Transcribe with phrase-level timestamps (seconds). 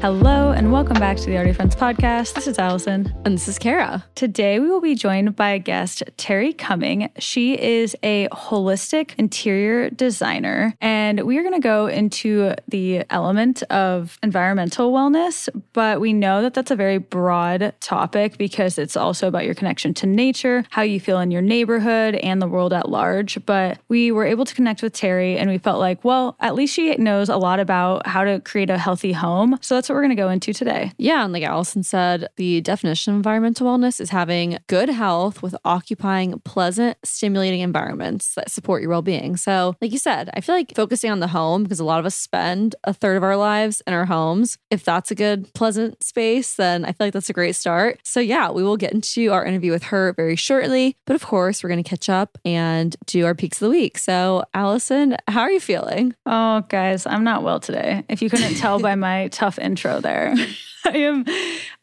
[0.00, 2.32] Hello, and welcome back to the Already Friends podcast.
[2.32, 3.14] This is Allison.
[3.26, 4.02] And this is Ceara.
[4.14, 7.10] Today, we will be joined by a guest, Terry Cumming.
[7.18, 13.62] She is a holistic interior designer, and we are going to go into the element
[13.64, 15.50] of environmental wellness.
[15.74, 19.92] But we know that that's a very broad topic because it's also about your connection
[19.94, 23.44] to nature, how you feel in your neighborhood, and the world at large.
[23.44, 26.72] But we were able to connect with Terry, and we felt like, well, at least
[26.72, 29.58] she knows a lot about how to create a healthy home.
[29.60, 30.92] So that's what we're going to go into today.
[30.98, 35.56] Yeah, and like Allison said, the definition of environmental wellness is having good health with
[35.64, 39.36] occupying pleasant, stimulating environments that support your well being.
[39.36, 42.06] So, like you said, I feel like focusing on the home because a lot of
[42.06, 44.58] us spend a third of our lives in our homes.
[44.70, 47.98] If that's a good, pleasant space, then I feel like that's a great start.
[48.04, 50.96] So, yeah, we will get into our interview with her very shortly.
[51.04, 53.98] But of course, we're going to catch up and do our peaks of the week.
[53.98, 56.14] So, Allison, how are you feeling?
[56.26, 58.04] Oh, guys, I'm not well today.
[58.08, 60.34] If you couldn't tell by my tough intro there.
[60.84, 61.24] I am.
[61.28, 61.32] Uh,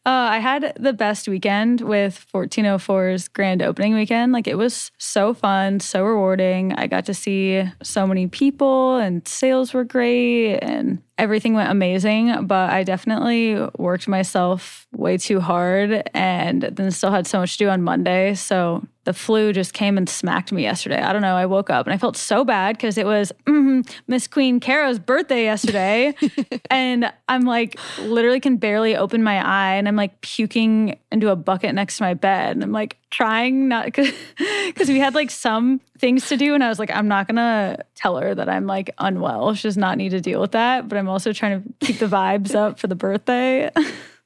[0.04, 4.32] I had the best weekend with 1404's grand opening weekend.
[4.32, 6.72] Like it was so fun, so rewarding.
[6.72, 12.46] I got to see so many people, and sales were great, and everything went amazing.
[12.46, 17.58] But I definitely worked myself way too hard, and then still had so much to
[17.58, 18.34] do on Monday.
[18.34, 21.00] So the flu just came and smacked me yesterday.
[21.00, 21.34] I don't know.
[21.34, 24.98] I woke up and I felt so bad because it was mm, Miss Queen Ceara's
[24.98, 26.14] birthday yesterday.
[26.70, 31.36] and I'm like, literally can barely open my eye and I'm like puking into a
[31.36, 32.56] bucket next to my bed.
[32.56, 36.52] And I'm like trying not because we had like some things to do.
[36.54, 39.54] And I was like, I'm not going to tell her that I'm like unwell.
[39.54, 40.86] She does not need to deal with that.
[40.86, 43.70] But I'm also trying to keep the vibes up for the birthday.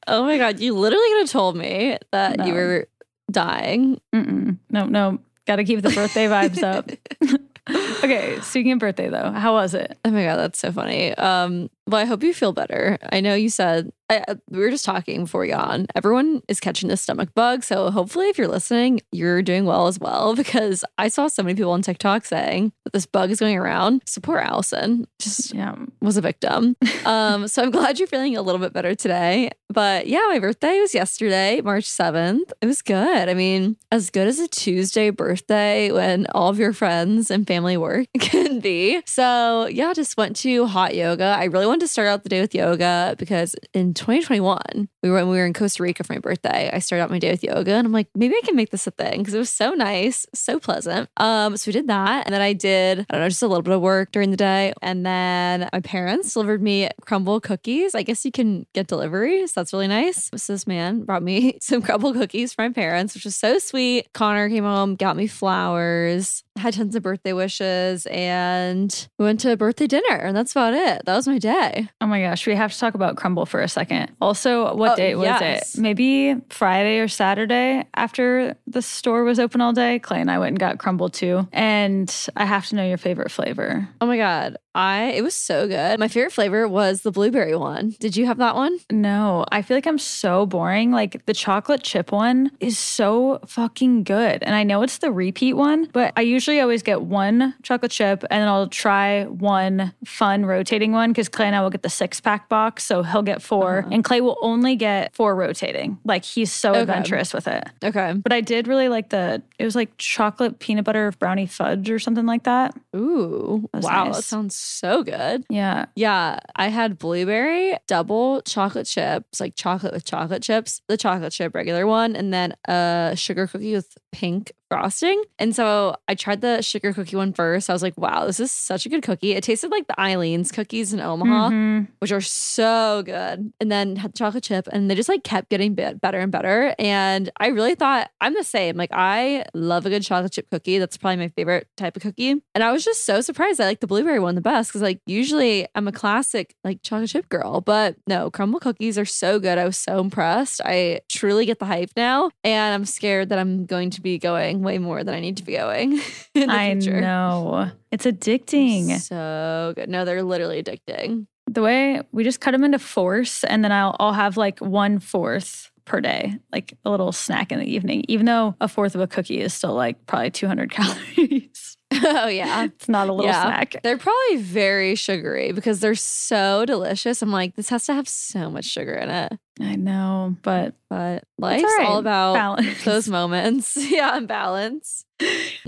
[0.08, 2.44] Oh my God, you literally could have told me that no.
[2.44, 2.88] you were
[3.30, 4.00] dying.
[4.12, 4.58] Mm-mm.
[4.68, 5.20] No, no.
[5.46, 6.90] Got to keep the birthday vibes up.
[8.02, 9.96] okay, speaking of birthday though, how was it?
[10.04, 11.14] Oh my god, that's so funny.
[11.14, 12.98] Um, well, I hope you feel better.
[13.10, 15.86] I know you said I, we were just talking before we got on.
[15.94, 19.98] Everyone is catching this stomach bug, so hopefully, if you're listening, you're doing well as
[19.98, 20.34] well.
[20.42, 24.02] Because I saw so many people on TikTok saying that this bug is going around.
[24.06, 26.76] So poor Allison just yeah was a victim.
[27.06, 29.50] um, so I'm glad you're feeling a little bit better today.
[29.68, 32.52] But yeah, my birthday was yesterday, March 7th.
[32.60, 33.28] It was good.
[33.28, 37.76] I mean, as good as a Tuesday birthday when all of your friends and family
[37.76, 39.00] work can be.
[39.06, 41.36] So yeah, just went to hot yoga.
[41.38, 45.16] I really wanted to start out the day with yoga because in 2021, we were
[45.16, 46.70] when we were in Costa Rica for my birthday.
[46.72, 48.86] I started out my day with yoga, and I'm like, maybe I can make this
[48.86, 51.10] a thing because it was so nice, so pleasant.
[51.16, 53.62] Um, so we did that, and then I did I don't know just a little
[53.62, 57.94] bit of work during the day, and then my parents delivered me Crumbl cookies.
[57.94, 60.30] I guess you can get delivery, so that's really nice.
[60.36, 64.12] So this man brought me some Crumbl cookies for my parents, which was so sweet.
[64.14, 66.44] Connor came home, got me flowers.
[66.58, 70.74] Had tons of birthday wishes, and we went to a birthday dinner, and that's about
[70.74, 71.02] it.
[71.06, 71.88] That was my day.
[72.00, 74.12] Oh my gosh, we have to talk about Crumbl for a second.
[74.20, 75.74] Also, what Oh, date was yes.
[75.76, 75.80] it?
[75.80, 79.98] Maybe Friday or Saturday after the store was open all day.
[79.98, 81.48] Clay and I went and got Crumbl too.
[81.52, 83.88] And I have to know your favorite flavor.
[84.02, 85.98] Oh my god, I it was so good.
[85.98, 87.94] My favorite flavor was the blueberry one.
[87.98, 88.78] Did you have that one?
[88.90, 90.92] No, I feel like I'm so boring.
[90.92, 94.42] Like the chocolate chip one is so fucking good.
[94.42, 98.24] And I know it's the repeat one, but I usually always get one chocolate chip
[98.30, 101.90] and then I'll try one fun rotating one because Clay and I will get the
[101.90, 102.84] six pack box.
[102.84, 103.88] So he'll get 4 uh-huh.
[103.92, 105.98] and Clay will only get four rotating.
[106.04, 106.80] Like he's so Okay.
[106.80, 107.68] adventurous with it.
[107.84, 108.14] Okay.
[108.14, 111.98] But I did really like the, it was like chocolate peanut butter brownie fudge or
[111.98, 112.74] something like that.
[112.96, 115.44] Ooh, That's wow, that sounds so good.
[115.48, 115.86] Yeah.
[115.96, 121.54] Yeah, I had blueberry double chocolate chips, like chocolate with chocolate chips, the chocolate chip
[121.54, 125.22] regular one, and then a sugar cookie with pink frosting.
[125.38, 127.68] And so I tried the sugar cookie one first.
[127.68, 129.32] I was like, wow, this is such a good cookie.
[129.32, 131.88] It tasted like the Eileen's cookies in Omaha, Mhm.
[131.98, 133.52] which are so good.
[133.60, 136.32] And then had the chocolate chip, and they just like kept getting bit better and
[136.32, 136.74] better.
[136.78, 138.76] And I really thought I'm the same.
[138.76, 140.78] Like I love a good chocolate chip cookie.
[140.78, 142.42] That's probably my favorite type of cookie.
[142.54, 143.60] And I was just so surprised.
[143.60, 147.10] I like the blueberry one the best because like usually I'm a classic like chocolate
[147.10, 149.58] chip girl, but no, Crumbl cookies are so good.
[149.58, 150.60] I was so impressed.
[150.64, 154.61] I truly get the hype now, and I'm scared that I'm going to be going
[154.62, 155.92] way more than I need to be going.
[156.34, 157.00] in the I future.
[157.00, 157.70] know.
[157.90, 158.98] It's addicting.
[159.00, 159.88] So good.
[159.88, 161.26] No, they're literally addicting.
[161.46, 164.98] the way we just cut them into fourths and then I'll, I'll have like one
[164.98, 169.00] fourth per day, like a little snack in the evening, even though a fourth of
[169.00, 170.70] a cookie is still like probably 200
[171.16, 171.76] calories.
[172.04, 172.64] oh yeah.
[172.64, 173.42] it's not a little Yeah.
[173.42, 173.76] snack.
[173.82, 177.20] They're probably very sugary because they're so delicious.
[177.20, 179.32] I'm like, this has to have so much sugar in it.
[179.60, 181.86] I know, but But life's all right.
[181.88, 182.84] all about balance.
[182.84, 183.76] those moments.
[183.90, 185.04] yeah, and balance.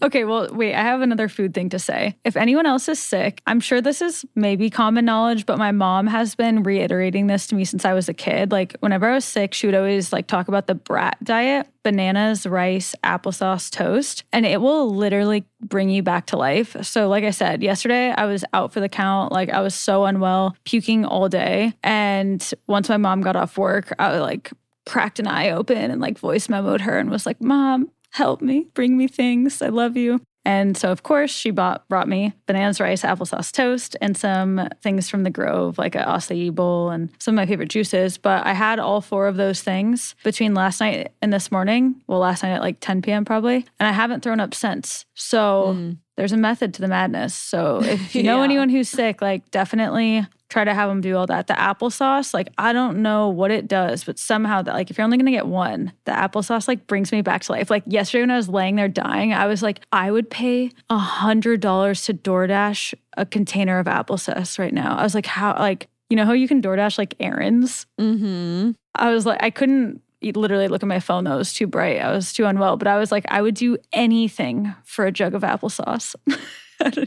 [0.03, 2.17] Okay, well, wait, I have another food thing to say.
[2.25, 6.09] If anyone else is sick, I'm sure this is maybe common knowledge, but my mom
[6.09, 8.51] has been reiterating this to me since I was a kid.
[8.51, 12.47] Like, whenever I was sick, she would always like talk about the brat diet bananas,
[12.47, 16.75] rice, applesauce, toast, and it will literally bring you back to life.
[16.81, 19.33] So, like I said, yesterday I was out for the count.
[19.33, 21.75] Like, I was so unwell, puking all day.
[21.85, 24.53] And once my mom got off work, I like
[24.87, 28.67] cracked an eye open and like voice memoed her and was like, Mom, help me,
[28.75, 29.63] bring me things.
[29.63, 30.21] I love you.
[30.47, 35.09] And so, of course, she bought brought me bananas, rice, applesauce toast, and some things
[35.09, 38.19] from the Grove, like a acai bowl and some of my favorite juices.
[38.19, 42.03] But I had all four of those things between last night and this morning.
[42.07, 43.25] Well, last night at like 10 p.m.
[43.25, 45.07] probably, and I haven't thrown up since.
[45.15, 45.91] So hmm.
[46.17, 47.35] There's a method to the madness.
[47.35, 48.45] So if you know Yeah.
[48.45, 51.49] anyone who's sick, like definitely try to have them do all that.
[51.49, 55.05] The applesauce, like I don't know what it does, but somehow that like if you're
[55.05, 57.71] only gonna get one, the applesauce like brings me back to life.
[57.71, 60.99] Like yesterday when I was laying there dying, I was like, I would pay a
[60.99, 64.97] hundred dollars to DoorDash a container of applesauce right now.
[64.97, 67.87] I was like, how like you know how you can DoorDash like errands?
[68.01, 68.73] Mm-hmm.
[68.95, 70.03] I was like, I couldn't
[70.33, 71.35] literally look at my phone though.
[71.35, 72.01] It was too bright.
[72.01, 72.77] I was too unwell.
[72.77, 76.15] But I was like, I would do anything for a jug of applesauce.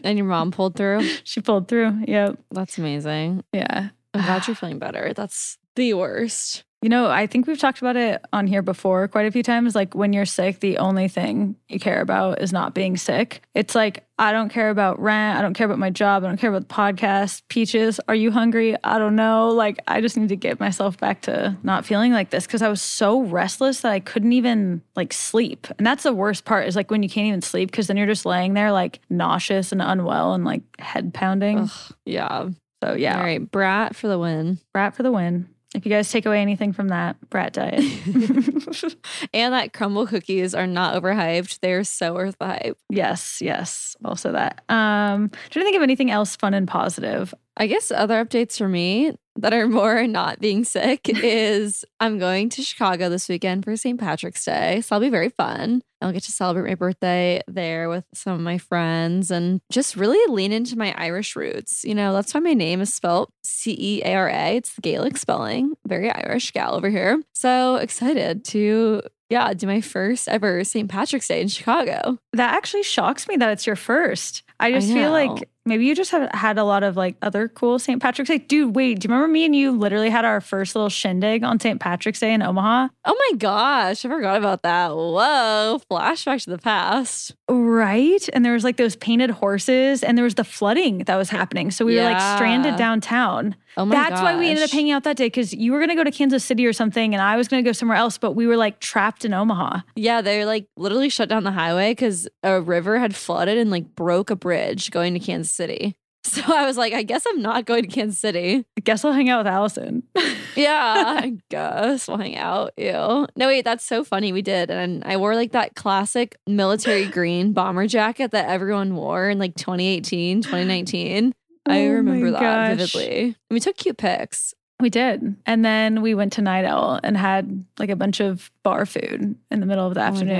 [0.03, 1.01] And your mom pulled through.
[1.23, 2.05] she pulled through.
[2.07, 2.39] Yep.
[2.51, 3.43] That's amazing.
[3.51, 3.89] Yeah.
[4.13, 5.13] I'm glad you're feeling better.
[5.13, 6.63] That's the worst.
[6.83, 9.73] You know, I think we've talked about it on here before quite a few times.
[9.73, 13.41] Like when you're sick, the only thing you care about is not being sick.
[13.55, 15.39] It's like, I don't care about rent.
[15.39, 16.23] I don't care about my job.
[16.23, 17.41] I don't care about the podcast.
[17.47, 18.75] Peaches, are you hungry?
[18.83, 19.49] I don't know.
[19.49, 22.69] Like, I just need to get myself back to not feeling like this because I
[22.69, 25.65] was so restless that I couldn't even like sleep.
[25.79, 28.05] And that's the worst part is like when you can't even sleep because then you're
[28.05, 31.57] just laying there like nauseous and unwell and like head pounding.
[31.57, 32.49] Ugh, yeah.
[32.83, 33.51] So, yeah, All right.
[33.51, 34.59] Brat for the win.
[34.73, 35.49] brat for the win.
[35.75, 37.79] If you guys take away anything from that, brat diet.
[39.33, 41.59] and that Crumbl cookies are not overhyped.
[41.59, 42.77] They're so worth the hype.
[42.89, 43.95] Yes, yes.
[44.03, 44.63] Also that.
[44.69, 47.33] Um, trying to think of anything else fun and positive.
[47.57, 52.49] I guess other updates for me that are more not being sick is I'm going
[52.49, 53.99] to Chicago this weekend for St.
[53.99, 54.81] Patrick's Day.
[54.81, 55.81] So I'll be very fun.
[56.01, 60.19] I'll get to celebrate my birthday there with some of my friends and just really
[60.31, 61.83] lean into my Irish roots.
[61.83, 64.57] You know, that's why my name is spelled C E A R A.
[64.57, 65.73] It's the Gaelic spelling.
[65.87, 67.23] Very Irish gal over here.
[67.33, 70.89] So excited to, yeah, do my first ever St.
[70.89, 72.19] Patrick's Day in Chicago.
[72.33, 74.43] That actually shocks me that it's your first.
[74.59, 77.79] I just feel like maybe you just have had a lot of like other cool
[77.79, 78.01] St.
[78.01, 78.37] Patrick's Day.
[78.37, 81.59] Dude, wait, do you remember me and you literally had our first little shindig on
[81.59, 81.79] St.
[81.79, 82.87] Patrick's Day in Omaha?
[83.05, 84.89] Oh my gosh, I forgot about that.
[84.95, 87.35] Whoa, flashback to the past.
[87.49, 88.27] Right.
[88.33, 91.71] And there was like those painted horses and there was the flooding that was happening.
[91.71, 93.55] So we were like stranded downtown.
[93.77, 95.89] Oh my That's why we ended up hanging out that day because you were going
[95.89, 98.17] to go to Kansas City or something and I was going to go somewhere else,
[98.17, 99.81] but we were like trapped in Omaha.
[99.95, 103.95] Yeah, they like literally shut down the highway because a river had flooded and like
[103.95, 105.95] broke a bridge going to Kansas City.
[106.23, 108.65] So I was like, I guess I'm not going to Kansas City.
[108.77, 110.03] I guess I'll hang out with Allison.
[110.57, 112.73] Yeah, I guess we'll hang out.
[112.77, 113.27] Ew.
[113.35, 114.33] No, wait, that's so funny.
[114.33, 114.71] We did.
[114.71, 119.55] And I wore like that classic military green bomber jacket that everyone wore in like
[119.55, 121.31] 2018, 2019.
[121.67, 122.77] I Oh my remember that gosh.
[122.77, 123.19] vividly.
[123.25, 124.53] And we took cute pics.
[124.79, 125.35] We did.
[125.45, 129.35] And then we went to Night Owl and had like a bunch of bar food
[129.51, 130.39] in the middle of the Oh afternoon.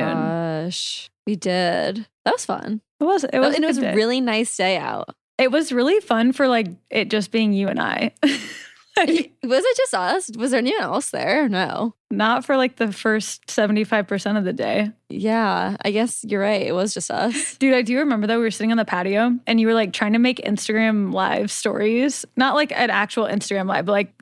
[0.67, 1.09] Gosh.
[1.25, 2.07] We did.
[2.25, 2.81] That was fun.
[2.99, 5.13] It was it was and it was a really nice day out.
[5.37, 8.11] it was really fun for like it just being you and I.
[8.97, 10.31] Like, Was it just us?
[10.39, 11.47] Was there anyone else there?
[11.47, 11.93] No.
[12.09, 14.91] Not for like the first 75% of the day.
[15.07, 16.65] Yeah, I guess you're right.
[16.65, 17.57] It was just us.
[17.59, 19.93] Dude, I do remember though, we were sitting on the patio and you were like
[19.93, 24.13] trying to make Instagram live stories, not like an actual Instagram live, but like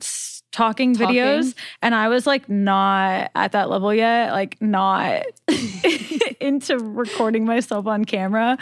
[0.52, 1.16] talking, Talking.
[1.16, 1.54] videos.
[1.80, 5.22] And I was like not at that level yet, like not
[6.46, 8.56] into recording myself on camera.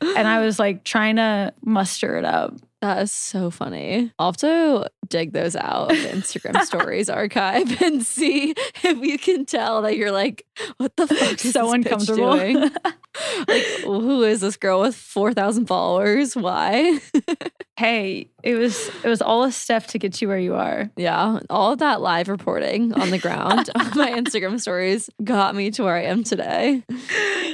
[0.00, 2.54] And I was like trying to muster it up.
[2.80, 4.12] That is so funny.
[4.18, 8.54] I'll have to dig those out of the Instagram stories archive and see
[8.84, 12.70] if you can tell that you're like, what the fuck is So uncomfortable.
[13.48, 16.36] like, who is this girl with 4,000 followers?
[16.36, 17.00] Why?
[17.76, 20.90] hey, it was it was all a step to get you where you are.
[20.96, 25.70] yeah, all of that live reporting on the ground on my Instagram stories got me
[25.72, 26.82] to where I am today.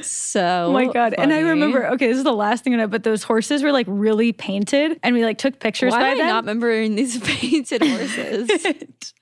[0.02, 1.14] So, Oh my god!
[1.16, 1.87] And I remember.
[1.92, 4.99] Okay, this is the last thing I know, but those horses were like really painted,
[5.02, 6.26] and we like took pictures Why by am I them.
[6.28, 8.50] not remembering these painted horses?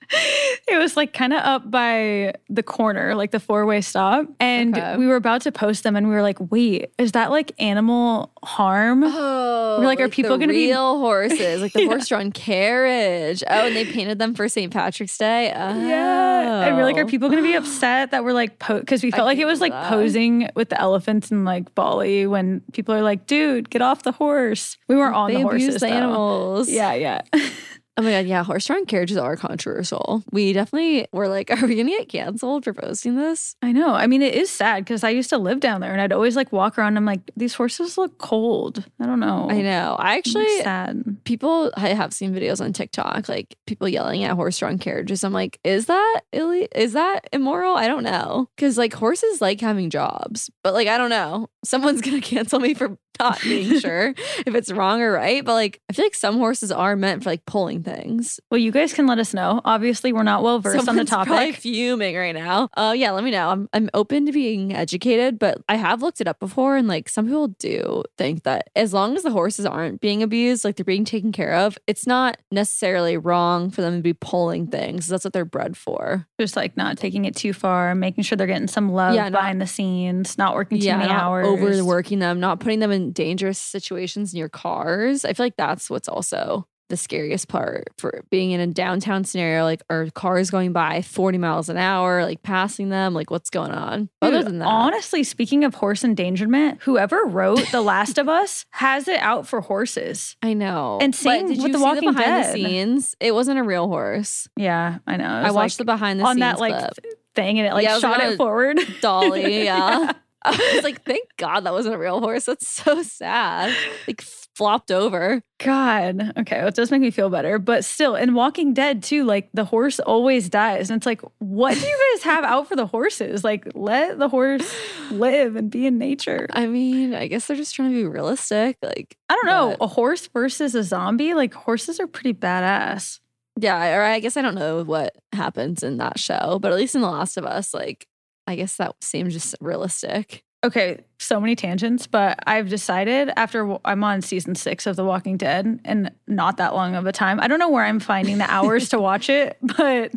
[0.67, 4.27] it was like kind of up by the corner, like the four way stop.
[4.39, 4.97] And Okay.
[4.97, 8.31] we were about to post them and we were like, wait, is that like animal
[8.43, 9.03] harm?
[9.03, 13.43] Oh, We're like, are people gonna be- real horses, like the horse-drawn carriage?
[13.47, 14.71] Oh, and they painted them for St.
[14.71, 15.51] Patrick's Day.
[15.55, 15.87] Oh.
[15.87, 16.65] Yeah.
[16.67, 17.07] And we're like, are oh.
[17.07, 19.71] people going to be upset that we're like, because we felt like it was like
[19.71, 19.89] that.
[19.89, 24.11] posing with the elephants in like Bali when people are like, dude, get off the
[24.11, 24.77] horse.
[24.87, 25.81] We weren't on they the horses.
[25.81, 26.69] the animals?
[26.69, 27.21] Yeah, yeah.
[27.95, 28.43] Oh my god, yeah.
[28.43, 30.23] Horse-drawn carriages are controversial.
[30.31, 33.55] We definitely were like, are we gonna get canceled for posting this?
[33.61, 33.93] I know.
[33.93, 36.35] I mean, it is sad because I used to live down there and I'd always
[36.35, 36.89] like walk around.
[36.89, 38.83] And I'm like, these horses look cold.
[38.99, 39.47] I don't know.
[39.49, 39.95] I know.
[39.99, 41.23] I actually sad.
[41.23, 45.23] people I have seen videos on TikTok, like people yelling at horse-drawn carriages.
[45.23, 47.75] I'm like, is that is that immoral?
[47.75, 51.47] I don't know, because like horses like having jobs, but like I don't know.
[51.63, 54.13] Someone's gonna cancel me for not being sure
[54.45, 55.45] if it's wrong or right.
[55.45, 58.39] But like, I feel like some horses are meant for like pulling things.
[58.49, 59.61] Well, you guys can let us know.
[59.65, 61.55] Obviously, we're not well versed on the Someone's Probably topic.
[61.61, 62.69] fuming right now.
[62.77, 63.49] Oh yeah, let me know.
[63.49, 67.09] I'm I'm open to being educated, but I have looked it up before, and like
[67.09, 70.83] some people do think that as long as the horses aren't being abused, like they're
[70.85, 75.07] being taken care of, it's not necessarily wrong for them to be pulling things.
[75.07, 76.25] That's what they're bred for.
[76.39, 79.33] Just like not taking it too far, making sure they're getting some love Yeah, not-
[79.39, 81.47] behind the scenes, not working too yeah, many not hours.
[81.47, 85.25] overworking them, not putting them in dangerous situations in your cars.
[85.25, 89.63] I feel like that's what's also the scariest part for being in a downtown scenario.
[89.63, 93.15] Like, are cars going by 40 miles an hour, like passing them?
[93.15, 94.09] Like, what's going on?
[94.21, 99.07] Other than that, honestly, speaking of horse endangerment, whoever wrote The Last of Us has
[99.07, 100.37] it out for horses.
[100.43, 100.99] I know.
[101.01, 102.55] And same with The Walking the behind Dead.
[102.55, 103.15] the scenes?
[103.19, 104.47] It wasn't a real horse.
[104.55, 105.25] Yeah, I know.
[105.25, 106.29] I watched like, the behind the scenes.
[106.29, 107.05] on scenes that like clip.
[107.33, 108.79] thing, and it like Yeah, shot on it forward.
[109.01, 110.11] Dolly, yeah.
[110.45, 112.45] I was like, thank God that wasn't a real horse.
[112.45, 113.73] That's so sad.
[114.07, 114.21] Like
[114.55, 115.41] flopped over.
[115.63, 116.33] God.
[116.37, 116.59] Okay.
[116.59, 117.57] Well, it does make me feel better.
[117.59, 120.89] But still, in Walking Dead, too, like the horse always dies.
[120.89, 123.43] And it's like, what do you guys have out for the horses?
[123.43, 124.75] Like, let the horse
[125.11, 126.47] live and be in nature.
[126.51, 128.77] I mean, I guess they're just trying to be realistic.
[128.83, 129.75] Like, I don't know.
[129.79, 131.33] But- A horse versus a zombie?
[131.33, 133.19] Like, horses are pretty badass.
[133.59, 136.95] yeah, or I guess I don't know what happens in that show, but at least
[136.95, 138.07] in The Last of Us, like,
[138.47, 140.43] I guess that seems just realistic.
[140.63, 145.35] Okay, so many tangents, but I've decided after I'm on season six of The Walking
[145.35, 147.41] Dead and not that long of a time.
[147.41, 150.13] I don't know where I'm finding the hours to watch it, but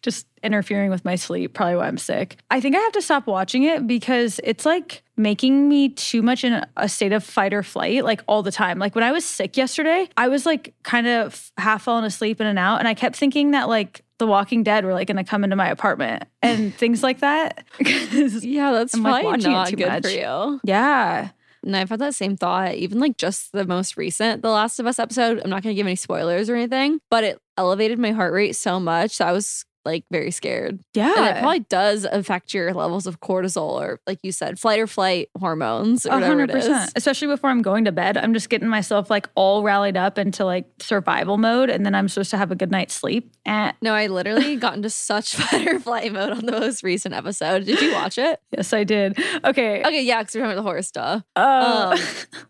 [0.00, 2.38] just interfering with my sleep, probably why I'm sick.
[2.50, 6.44] I think I have to stop watching it because it's like making me too much
[6.44, 8.78] in a state of fight or flight, like all the time.
[8.78, 12.46] Like when I was sick yesterday, I was like kind of half falling asleep in
[12.46, 15.24] and out, and I kept thinking that like the Walking Dead were like going to
[15.24, 17.64] come into my apartment and things like that.
[17.80, 20.02] Yeah, that's I'm, like, probably it not good much.
[20.04, 20.60] for you.
[20.62, 21.30] yeah.
[21.62, 24.86] And I've had that same thought, even like just the most recent The Last of
[24.86, 25.40] Us episode.
[25.42, 28.56] I'm not going to give any spoilers or anything, but it elevated my heart rate
[28.56, 29.12] so much.
[29.12, 30.80] So I was like very scared.
[30.94, 31.14] Yeah.
[31.16, 34.86] And it probably does affect your levels of cortisol or, like you said, flight or
[34.86, 36.66] flight hormones or A whatever hundred it is.
[36.68, 36.92] percent.
[36.96, 38.16] Especially before I'm going to bed.
[38.16, 42.08] I'm just getting myself like all rallied up into like survival mode and then I'm
[42.08, 43.32] supposed to have a good night's sleep.
[43.46, 43.72] Eh.
[43.82, 47.64] No, I literally got into such fight or flight mode on the most recent episode.
[47.64, 48.40] Did you watch it?
[48.56, 49.16] Yes, I did.
[49.44, 49.80] Okay.
[49.80, 51.22] Okay, yeah, because we're talking about the horror stuff.
[51.36, 51.98] Uh, Um,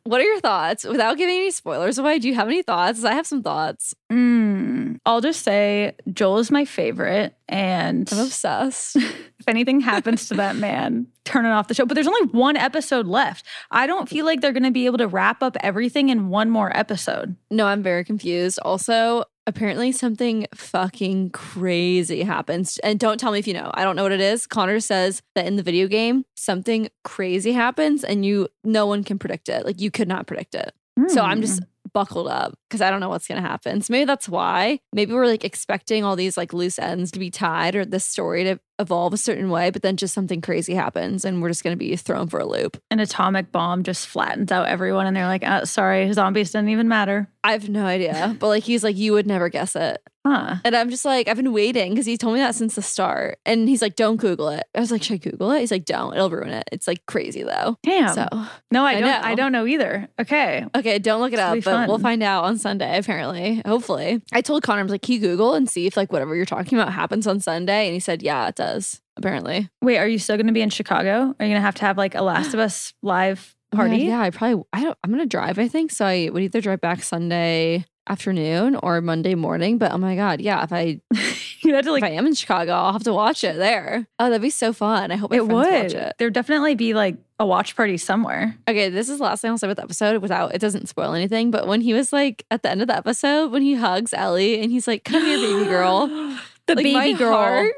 [0.05, 0.85] what are your thoughts?
[0.85, 3.05] Without giving any spoilers away, do you have any thoughts?
[3.05, 3.95] I have some thoughts.
[4.11, 7.20] mm, I'll just say Joel is my favorite.
[7.49, 8.97] And I'm obsessed.
[8.97, 11.87] if anything happens to that man, turn it off the show.
[11.87, 13.45] But there's only one episode left.
[13.71, 16.51] I don't feel like they're going to be able to wrap up everything in one
[16.51, 17.37] more episode.
[17.51, 18.59] No, I'm very confused.
[18.63, 22.79] Also, apparently something fucking crazy happens.
[22.79, 23.71] And don't tell me if you know.
[23.75, 24.47] I don't know what it is.
[24.47, 29.19] Connor says that in the video game, something crazy happens and you no one can
[29.19, 29.67] predict it.
[29.67, 30.73] Like you could not predict it.
[31.09, 31.67] So I'm just mm.
[31.93, 33.81] Buckled up because I don't know what's going to happen.
[33.83, 34.81] So maybe that's why.
[34.93, 38.45] Maybe we're like expecting all these like loose ends to be tied or this story
[38.45, 41.75] to evolve a certain way, but then just something crazy happens and we're just going
[41.75, 42.81] to be thrown for a loop.
[42.91, 46.89] an atomic bomb just flattens out everyone, and they're like, uh, "Sorry, zombies didn't even
[46.89, 48.37] matter." I have no idea.
[48.39, 50.03] But like he's like, you would never guess it.
[50.27, 50.57] Huh?
[50.67, 53.39] And I'm just like, I've been waiting because he told me that since the start.
[53.47, 54.65] And he's like, don't Google it.
[54.75, 55.61] I was like, should I Google it?
[55.61, 56.13] He's like, don't.
[56.15, 56.65] It'll ruin it.
[56.71, 57.79] It's like crazy though.
[57.83, 58.15] Damn.
[58.15, 58.29] So
[58.71, 59.03] no, I I don't.
[59.03, 59.21] know.
[59.23, 60.09] I don't know either.
[60.21, 60.67] Okay.
[60.75, 62.99] okay, don't look it up, but we'll find out on Sunday.
[62.99, 64.21] Apparently, hopefully.
[64.35, 66.45] I told Connor, I was like, can you Google and see if like whatever you're
[66.45, 67.87] talking about happens on Sunday?
[67.87, 68.70] And he said, yeah, it does.
[69.17, 69.69] Apparently.
[69.83, 71.11] Wait, are you still going to be in Chicago?
[71.11, 73.99] Are you going to have to have like a Last of Us live party?
[73.99, 74.65] yeah, I probably.
[74.73, 74.97] I don't.
[75.05, 75.59] I'm gonna drive.
[75.59, 76.05] I think so.
[76.07, 79.79] I would either drive back Sunday afternoon or Monday morning.
[79.79, 80.65] But oh my god, yeah.
[80.65, 81.01] If I
[81.63, 82.03] you had to if.
[82.03, 84.07] I am in Chicago, I'll have to watch it there.
[84.19, 85.13] Oh, that'd be so fun.
[85.13, 85.51] I hope It would.
[85.51, 86.15] watch it.
[86.19, 88.57] There'd definitely be like a watch party somewhere.
[88.69, 91.13] Okay, this is the last thing I'll say about the episode without it doesn't spoil
[91.15, 91.51] anything.
[91.51, 94.61] But when he was like at the end of the episode, when he hugs Ellie
[94.63, 96.09] and he's like, Come here, baby girl.
[96.67, 97.33] The Like, baby girl.
[97.33, 97.75] heart-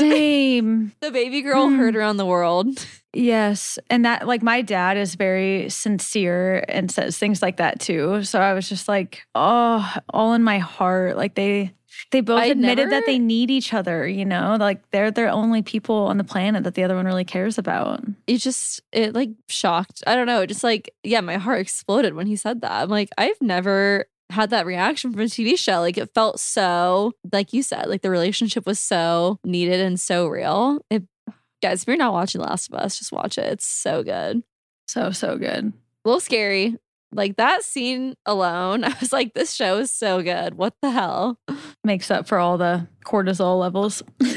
[0.00, 0.92] Same.
[1.00, 1.76] The baby girl Hmm.
[1.76, 2.86] heard around the world.
[3.12, 3.78] yes.
[3.90, 8.22] And that, like, my dad is very sincere and says things like that too.
[8.24, 11.16] So I was just like, oh, all in my heart.
[11.16, 11.72] Like, they.
[12.10, 14.56] They both I admitted that they need each other, you know?
[14.58, 18.02] Like they're the only people on the planet that the other one really cares about.
[18.26, 20.02] It just it like shocked.
[20.06, 20.44] I don't know.
[20.46, 22.72] Just like, yeah, my heart exploded when he said that.
[22.72, 25.80] I'm like, I've never had that reaction from a TV show.
[25.80, 30.26] Like it felt so, like you said, like the relationship was so needed and so
[30.26, 30.80] real.
[30.90, 31.04] It
[31.62, 33.44] guys, if you're not watching The Last of Us, just watch it.
[33.52, 34.42] It's so good.
[34.88, 35.66] So, so good.
[35.66, 36.76] a little scary.
[37.14, 40.54] Like that scene alone, I was like, this show is so good.
[40.54, 41.38] What the hell?
[41.84, 44.02] Makes up for all the cortisol levels.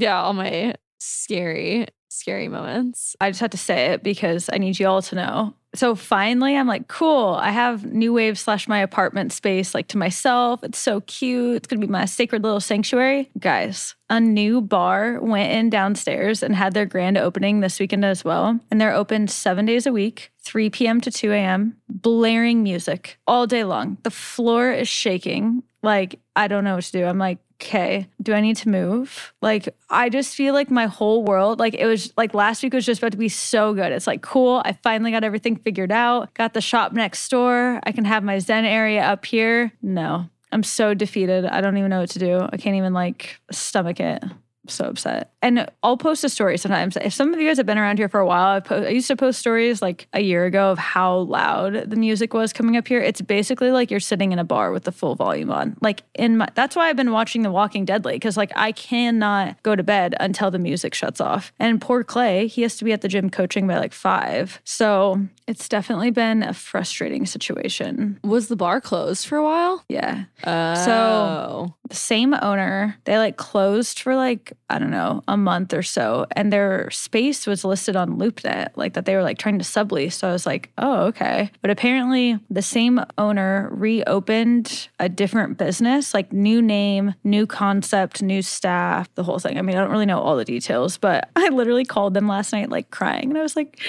[0.00, 1.88] Yeah, all my scary,
[2.18, 3.16] scary moments.
[3.20, 5.54] I just had to say it because I need you all to know.
[5.74, 7.34] So finally, I'm like, cool.
[7.34, 10.64] I have New Wave slash my apartment space like to myself.
[10.64, 11.56] It's so cute.
[11.56, 13.30] It's gonna be my sacred little sanctuary.
[13.38, 18.24] Guys, a new bar went in downstairs and had their grand opening this weekend as
[18.24, 18.58] well.
[18.70, 21.00] And they're open seven days a week, 3 p.m.
[21.02, 23.98] to 2 a.m., blaring music all day long.
[24.04, 25.62] The floor is shaking.
[25.82, 27.04] Like, I don't know what to do.
[27.04, 29.34] I'm like, okay, do I need to move?
[29.42, 32.86] Like, I just feel like my whole world, like, it was like last week was
[32.86, 33.90] just about to be so good.
[33.90, 34.62] It's like, cool.
[34.64, 37.80] I finally got everything figured out, got the shop next door.
[37.82, 39.72] I can have my Zen area up here.
[39.82, 41.44] No, I'm so defeated.
[41.44, 42.38] I don't even know what to do.
[42.52, 44.22] I can't even like stomach it.
[44.70, 45.32] So upset.
[45.42, 46.96] And I'll post a story sometimes.
[46.96, 48.88] If some of you guys have been around here for a while, I, po- I
[48.88, 52.76] used to post stories like a year ago of how loud the music was coming
[52.76, 53.00] up here.
[53.00, 55.76] It's basically like you're sitting in a bar with the full volume on.
[55.80, 58.72] Like in my, that's why I've been watching The Walking Dead late because like I
[58.72, 61.52] cannot go to bed until the music shuts off.
[61.58, 64.60] And poor Clay, he has to be at the gym coaching by like five.
[64.64, 68.18] So it's definitely been a frustrating situation.
[68.22, 69.84] Was the bar closed for a while?
[69.88, 70.24] Yeah.
[70.44, 71.74] Oh.
[71.88, 72.96] the same owner.
[73.04, 76.26] They like closed for like, I don't know, a month or so.
[76.32, 80.12] And their space was listed on LoopNet, like that they were like trying to sublease.
[80.12, 81.50] So I was like, oh, okay.
[81.62, 88.42] But apparently the same owner reopened a different business, like new name, new concept, new
[88.42, 89.58] staff, the whole thing.
[89.58, 92.52] I mean, I don't really know all the details, but I literally called them last
[92.52, 93.30] night, like crying.
[93.30, 93.80] And I was like,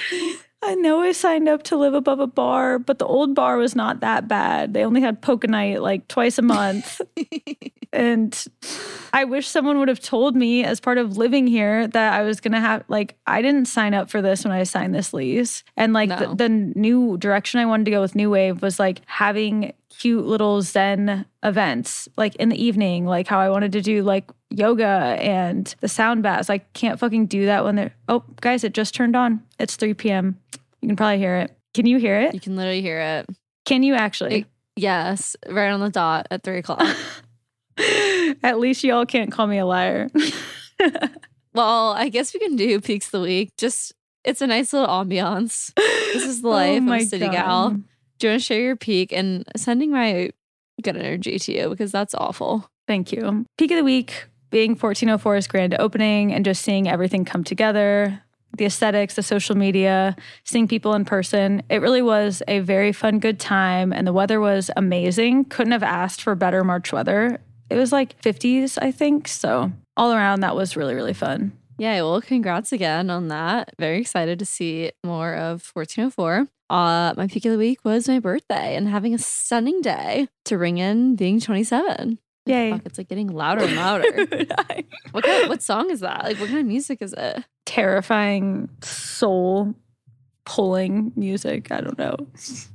[0.62, 3.76] I know I signed up to live above a bar, but the old bar was
[3.76, 4.74] not that bad.
[4.74, 7.00] They only had poker night like twice a month.
[7.93, 8.45] and
[9.13, 12.41] I wish someone would have told me as part of living here that I was
[12.41, 15.63] going to have, like, I didn't sign up for this when I signed this lease.
[15.78, 16.19] And like No.
[16.19, 20.26] the, the new direction I wanted to go with New Wave was like having cute
[20.26, 25.18] little Zen events, like in the evening, like how I wanted to do like yoga
[25.20, 26.50] and the sound baths.
[26.50, 29.44] I can't fucking do that when they're, oh, guys, it just turned on.
[29.60, 30.40] It's 3 p.m.
[30.82, 31.56] You can probably hear it.
[31.74, 32.34] Can you hear it?
[32.34, 33.30] You can literally hear it.
[33.66, 34.48] Can you actually?
[34.76, 36.82] Yes, right on the dot at three o'clock.
[38.44, 40.10] At least y'all can't call me a liar.
[41.54, 43.56] well, I guess we can do peaks of the week.
[43.58, 45.74] Just it's a nice little ambiance.
[45.76, 46.74] This is the oh life.
[46.74, 47.32] Oh I'm my city God.
[47.32, 47.80] gal.
[48.19, 50.32] Do you want to share your peak and sending my
[50.82, 52.69] good energy to you because that's awful.
[52.88, 53.45] Thank you.
[53.58, 58.21] Peak of the week being 1404's grand opening and just seeing everything come together.
[58.58, 61.62] The aesthetics, the social media, seeing people in person.
[61.69, 63.93] It really was a very fun, good time.
[63.93, 65.45] And the weather was amazing.
[65.45, 67.39] Couldn't have asked for better March weather.
[67.69, 69.27] It was like 50s, I think.
[69.27, 71.51] So, all around, that was really, really fun.
[71.77, 73.75] Yeah, well, congrats again on that.
[73.77, 76.47] Very excited to see more of 1404.
[76.69, 80.58] Uh, my peak of the week was my birthday and having a stunning day to
[80.58, 82.19] ring in being 27.
[82.45, 82.71] Yay.
[82.71, 84.12] Fuck, it's like getting louder and louder.
[85.12, 86.23] what kind of, what song is that?
[86.23, 87.43] Like, what kind of music is it?
[87.65, 89.73] Terrifying, soul
[90.45, 91.71] pulling music.
[91.71, 92.15] I don't know.
[92.36, 92.67] Is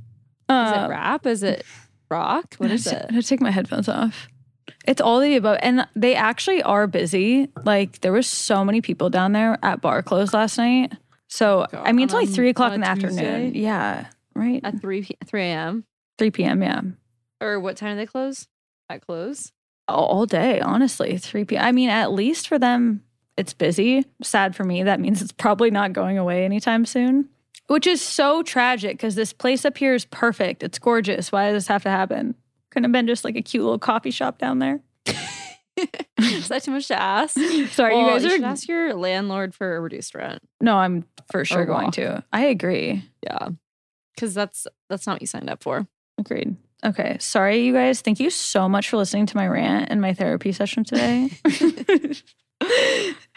[0.48, 1.26] Uh, it rap?
[1.26, 1.64] Is it
[2.11, 2.54] rock?
[2.59, 3.09] What is I'm it?
[3.11, 4.28] gonna take my headphones off.
[4.87, 7.48] It's all the above, and they actually are busy.
[7.64, 10.92] Like there was so many people down there at bar close last night.
[11.35, 13.57] So oh God, I mean, it's only three o'clock in the a afternoon.
[13.57, 14.61] Yeah, right.
[14.62, 15.85] At 3 p- 3 a.m.
[16.16, 16.62] Three p.m.
[16.62, 16.83] Yeah,
[17.40, 18.47] Or what time do they close?
[18.88, 19.51] At close?
[19.88, 20.61] all, all day.
[20.61, 21.64] Honestly, three p.m.
[21.64, 23.03] I mean, at least for them,
[23.37, 24.05] it's busy.
[24.23, 24.85] Sad for me.
[24.85, 27.29] That means it's probably not going away anytime soon.
[27.66, 30.62] Which is so tragic because this place up here is perfect.
[30.62, 31.33] It's gorgeous.
[31.33, 32.37] Why does this have to happen?
[32.70, 34.79] Couldn't have been just like a cute little coffee shop down there.
[36.19, 37.35] is that too much to ask?
[37.71, 40.41] Sorry, Well, you guys should are ask your landlord for a reduced rent.
[40.61, 42.25] No, I'm for sure oh, going to.
[42.33, 43.05] I agree.
[43.23, 43.49] Yeah.
[44.19, 45.89] Cause that's that's not what you signed up for.
[46.19, 46.57] Agreed.
[46.85, 47.17] Okay.
[47.19, 48.01] Sorry, you guys.
[48.01, 51.31] Thank you so much for listening to my rant and my therapy session today.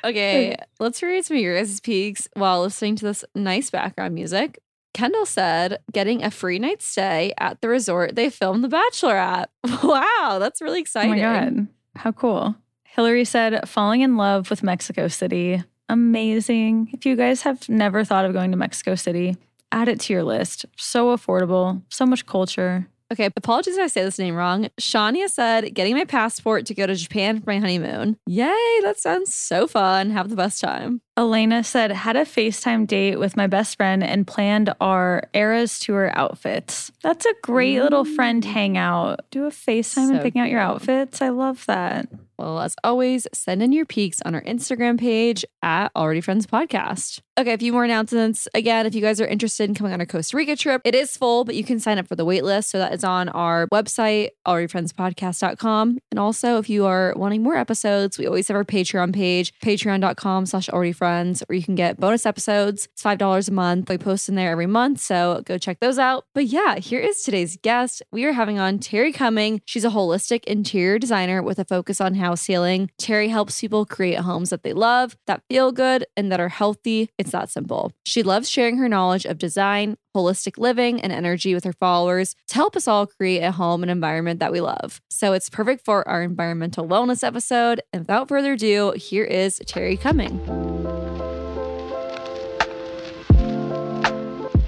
[0.03, 4.59] Okay, let's read some of your guys' peaks while listening to this nice background music.
[4.93, 9.49] Kendall said, getting a free night stay at the resort they filmed The Bachelor at.
[9.83, 11.13] Wow, that's really exciting.
[11.13, 11.67] oh my God.
[11.97, 12.55] How cool.
[12.83, 15.63] Hillary said, falling in love with Mexico City.
[15.89, 16.89] Amazing.
[16.93, 19.37] If you guys have never thought of going to Mexico City,
[19.71, 20.65] add it to your list.
[20.77, 22.87] So affordable, so much culture.
[23.11, 24.67] Okay, apologies if I say this name wrong.
[24.81, 28.17] Shania said, getting my passport to go to Japan for my honeymoon.
[28.25, 30.09] Yay, that sounds so fun.
[30.09, 31.01] Have the best time.
[31.17, 36.11] Elena said, had a FaceTime date with my best friend and planned our Eras tour
[36.15, 36.91] outfits.
[37.01, 38.47] That's a great little friend mm.
[38.47, 39.21] hangout.
[39.31, 41.21] Do a FaceTime and So picking out your outfits.
[41.21, 42.07] I love that.
[42.37, 47.19] Well, as always, send in your peaks on our Instagram page at Already Friends Podcast.
[47.39, 48.47] Okay, a few more announcements.
[48.53, 51.17] Again, if you guys are interested in coming on our Costa Rica trip, it is
[51.17, 52.69] full, but you can sign up for the wait list.
[52.69, 55.97] So that is on our website, alreadyfriendspodcast.com.
[56.11, 60.45] And also, if you are wanting more episodes, we always have our Patreon page, patreon.com
[60.45, 60.69] slash
[61.07, 62.87] alreadyfriends, where you can get bonus episodes.
[62.93, 63.89] It's $5 a month.
[63.89, 64.99] We post in there every month.
[64.99, 66.25] So go check those out.
[66.33, 68.01] But yeah, here is today's guest.
[68.11, 69.61] We are having on Terry Cumming.
[69.65, 72.89] She's a holistic interior designer with a focus on house healing.
[72.97, 77.09] Terry helps people create homes that they love, that feel good, and that are healthy.
[77.17, 77.91] It's that simple.
[78.03, 82.55] She loves sharing her knowledge of design, holistic living, and energy with her followers to
[82.55, 84.99] help us all create a home and environment that we love.
[85.09, 87.81] So it's perfect for our environmental wellness episode.
[87.93, 90.76] And without further ado, here is Terry Cumming.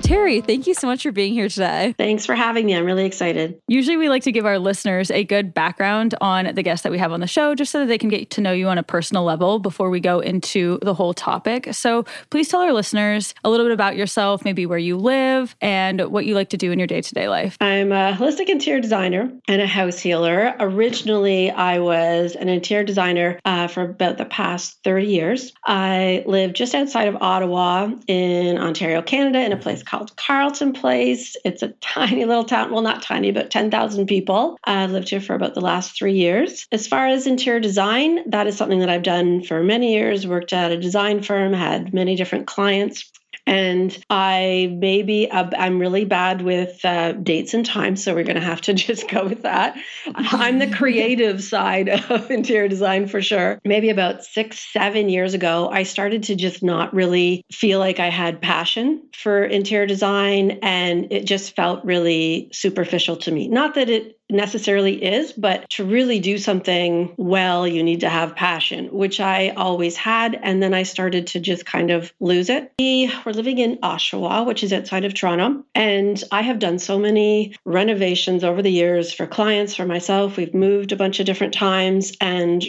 [0.10, 1.94] Terry, thank you so much for being here today.
[1.96, 2.76] Thanks for having me.
[2.76, 3.62] I'm really excited.
[3.68, 6.98] Usually, we like to give our listeners a good background on the guests that we
[6.98, 8.84] have on the show, just so that they can get to know you on a
[8.84, 11.72] personal level before we go into the whole topic.
[11.76, 16.02] So, please tell our listeners a little bit about yourself, maybe where you live, and
[16.12, 17.56] what you like to do in your day to day life.
[17.62, 20.56] I'm a holistic interior designer and a house healer.
[20.60, 25.54] Originally, I was an interior designer uh, for about the past 30 years.
[25.68, 31.36] I live just outside of Ottawa in Ontario, Canada, in a place called Carleton Place.
[31.46, 32.72] It's a tiny little town.
[32.72, 34.58] Well, not tiny, but 10,000 people.
[34.64, 36.68] I've lived here for about the last three years.
[36.72, 40.54] As far as interior design, that is something that I've done for many years, worked
[40.54, 43.12] at a design firm, had many different clients.
[43.50, 48.36] And I maybe uh, I'm really bad with uh, dates and times, so we're going
[48.36, 49.76] to have to just go with that.
[50.14, 53.60] I'm the creative side of interior design for sure.
[53.66, 58.12] Maybe about six, seven years ago, I started to just not really feel like I
[58.12, 63.48] had passion for interior design, and it just felt really superficial to me.
[63.48, 68.36] Not that it necessarily is, but to really do something well, you need to have
[68.36, 70.40] passion, which I always had.
[70.42, 72.72] And then I started to just kind of lose it.
[72.80, 75.64] We were living in Oshawa, which is outside of Toronto.
[75.74, 80.38] And I have done so many renovations over the years for clients, for myself.
[80.38, 82.64] We've moved a bunch of different times and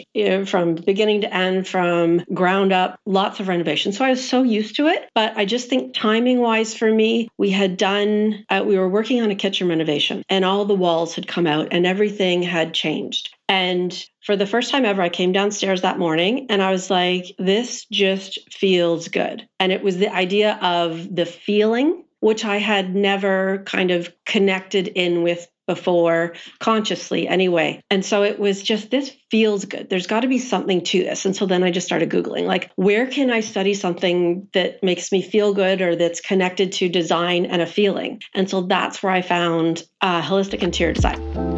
[0.49, 3.99] from beginning to end, from ground up, lots of renovations.
[3.99, 5.09] So I was so used to it.
[5.15, 9.23] But I just think timing wise for me, we had done, uh, we were working
[9.23, 13.29] on a kitchen renovation and all the walls had come out and everything had changed.
[13.49, 13.93] And
[14.25, 17.85] for the first time ever, I came downstairs that morning and I was like, this
[17.87, 19.47] just feels good.
[19.59, 24.89] And it was the idea of the feeling, which I had never kind of connected
[24.89, 27.83] in with before consciously anyway.
[27.91, 29.89] And so it was just this feels good.
[29.89, 31.25] There's got to be something to this.
[31.25, 35.13] And so then I just started Googling, like, where can I study something that makes
[35.13, 38.21] me feel good or that's connected to design and a feeling?
[38.35, 41.50] And so that's where I found uh, holistic interior design.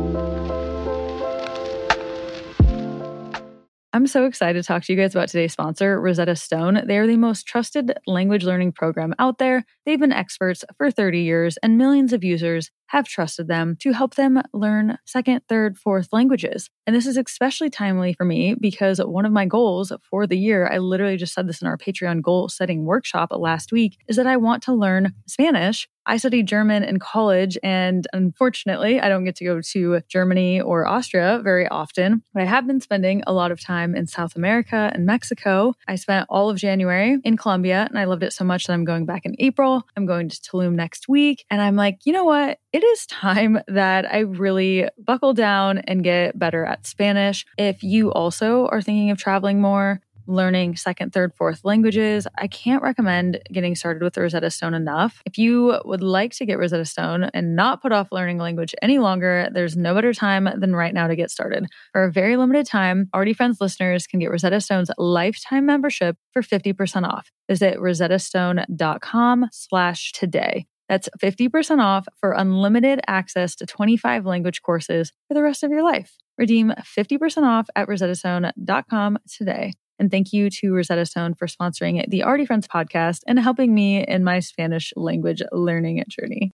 [3.95, 6.85] I'm so excited to talk to you guys about today's sponsor, Rosetta Stone.
[6.87, 9.67] They are the most trusted language learning program out there.
[9.85, 14.15] They've been experts for 30 years, and millions of users have trusted them to help
[14.15, 16.71] them learn second, third, fourth languages.
[16.87, 20.67] And this is especially timely for me because one of my goals for the year,
[20.73, 24.27] I literally just said this in our Patreon goal setting workshop last week, is that
[24.27, 29.37] I want to learn Spanish I studied German in college, and unfortunately, I don't get
[29.37, 32.23] to go to Germany or Austria very often.
[32.35, 35.75] But I have been spending a lot of time in South America and Mexico.
[35.87, 38.85] I spent all of January in Colombia, and I loved it so much that I'm
[38.85, 39.83] going back in April.
[39.97, 41.45] I'm going to Tulum next week.
[41.51, 42.59] And I'm like, you know what?
[42.73, 47.47] It is time that I really buckle down and get better at Spanish.
[47.59, 52.83] If you also are thinking of traveling more, learning second, third, fourth languages, I can't
[52.83, 55.23] recommend getting started with the Rosetta Stone enough.
[55.27, 58.75] If you would like to get Rosetta Stone and not put off learning a language
[58.83, 61.67] any longer, there's no better time than right now to get started.
[61.93, 66.43] For a very limited time, Already Friends listeners can get Rosetta Stone's lifetime membership for
[66.43, 67.31] 50% off.
[67.49, 70.67] Visit rosettastone.com slash today.
[70.89, 75.83] That's 50% off for unlimited access to 25 language courses for the rest of your
[75.83, 76.17] life.
[76.37, 79.73] Redeem 50% off at rosettastone.com today.
[80.03, 84.05] And thank you to Rosetta Stone for sponsoring the Already Friends podcast and helping me
[84.05, 86.51] in my Spanish language learning journey.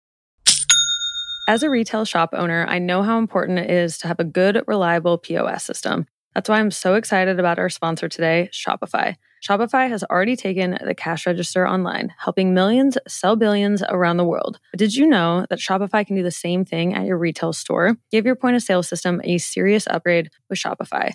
[1.48, 4.62] As a retail shop owner, I know how important it is to have a good,
[4.66, 6.04] reliable POS system.
[6.34, 9.14] That's why I'm so excited about our sponsor today, Shopify.
[9.42, 14.58] Shopify has already taken the cash register online, helping millions sell billions around the world.
[14.72, 17.96] But did you know that Shopify can do the same thing at your retail store?
[18.10, 21.14] Give your point of sale system a serious upgrade with Shopify.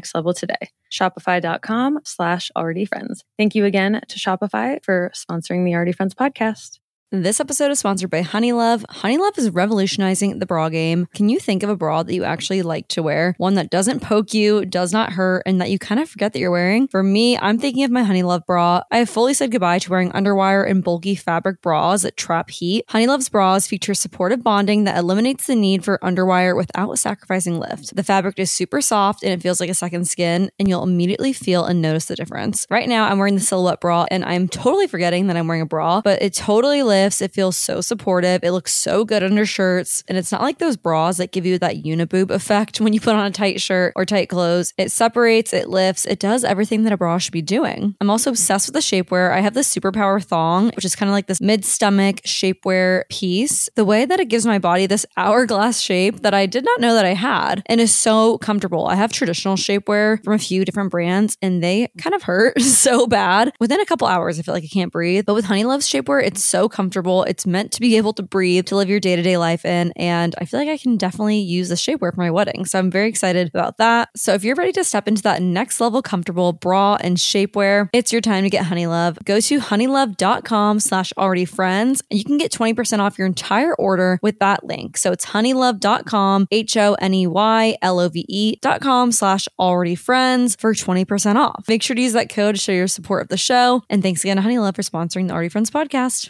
[0.01, 0.71] next level today.
[0.91, 3.23] Shopify.com slash already friends.
[3.37, 6.80] Thank you again to Shopify for sponsoring the Already Friends podcast.
[7.13, 8.85] This episode is sponsored by Honeylove.
[8.85, 11.09] Honeylove is revolutionizing the bra game.
[11.13, 13.35] Can you think of a bra that you actually like to wear?
[13.37, 16.39] One that doesn't poke you, does not hurt, and that you kind of forget that
[16.39, 16.87] you're wearing?
[16.87, 18.83] For me, I'm thinking of my Honeylove bra.
[18.91, 22.85] I have fully said goodbye to wearing underwire and bulky fabric bras that trap heat.
[22.87, 27.93] Honeylove's bras feature supportive bonding that eliminates the need for underwire without sacrificing lift.
[27.93, 31.33] The fabric is super soft and it feels like a second skin, and you'll immediately
[31.33, 32.65] feel and notice the difference.
[32.69, 35.65] Right now, I'm wearing the silhouette bra, and I'm totally forgetting that I'm wearing a
[35.65, 37.21] bra, but it totally lives lifts.
[37.21, 38.43] It feels so supportive.
[38.43, 40.03] It looks so good under shirts.
[40.07, 43.15] And it's not like those bras that give you that uniboob effect when you put
[43.15, 44.73] on a tight shirt or tight clothes.
[44.77, 47.95] It separates, it lifts, it does everything that a bra should be doing.
[47.99, 49.31] I'm also obsessed with the shapewear.
[49.31, 53.69] I have the superpower thong, which is kind of like this mid stomach shapewear piece.
[53.75, 56.93] The way that it gives my body this hourglass shape that I did not know
[56.93, 58.87] that I had and is so comfortable.
[58.87, 63.07] I have traditional shapewear from a few different brands and they kind of hurt so
[63.07, 63.51] bad.
[63.59, 65.25] Within a couple hours, I feel like I can't breathe.
[65.25, 67.23] But with Honeylove's shapewear, it's so comfortable comfortable.
[67.23, 69.93] It's meant to be able to breathe, to live your day to day life in.
[69.95, 72.65] And I feel like I can definitely use this shapewear for my wedding.
[72.65, 74.09] So I'm very excited about that.
[74.17, 78.11] So if you're ready to step into that next level comfortable bra and shapewear, it's
[78.11, 79.23] your time to get Honeylove.
[79.23, 84.19] Go to honeylove.com slash already friends and you can get 20% off your entire order
[84.21, 84.97] with that link.
[84.97, 90.57] So it's honeylove.com, H O N E Y L O V E.com slash already friends
[90.59, 91.63] for 20% off.
[91.69, 93.81] Make sure to use that code to show your support of the show.
[93.89, 96.29] And thanks again to Honeylove for sponsoring the Already Friends podcast.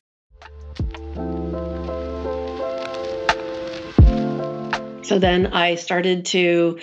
[5.04, 6.80] So then I started to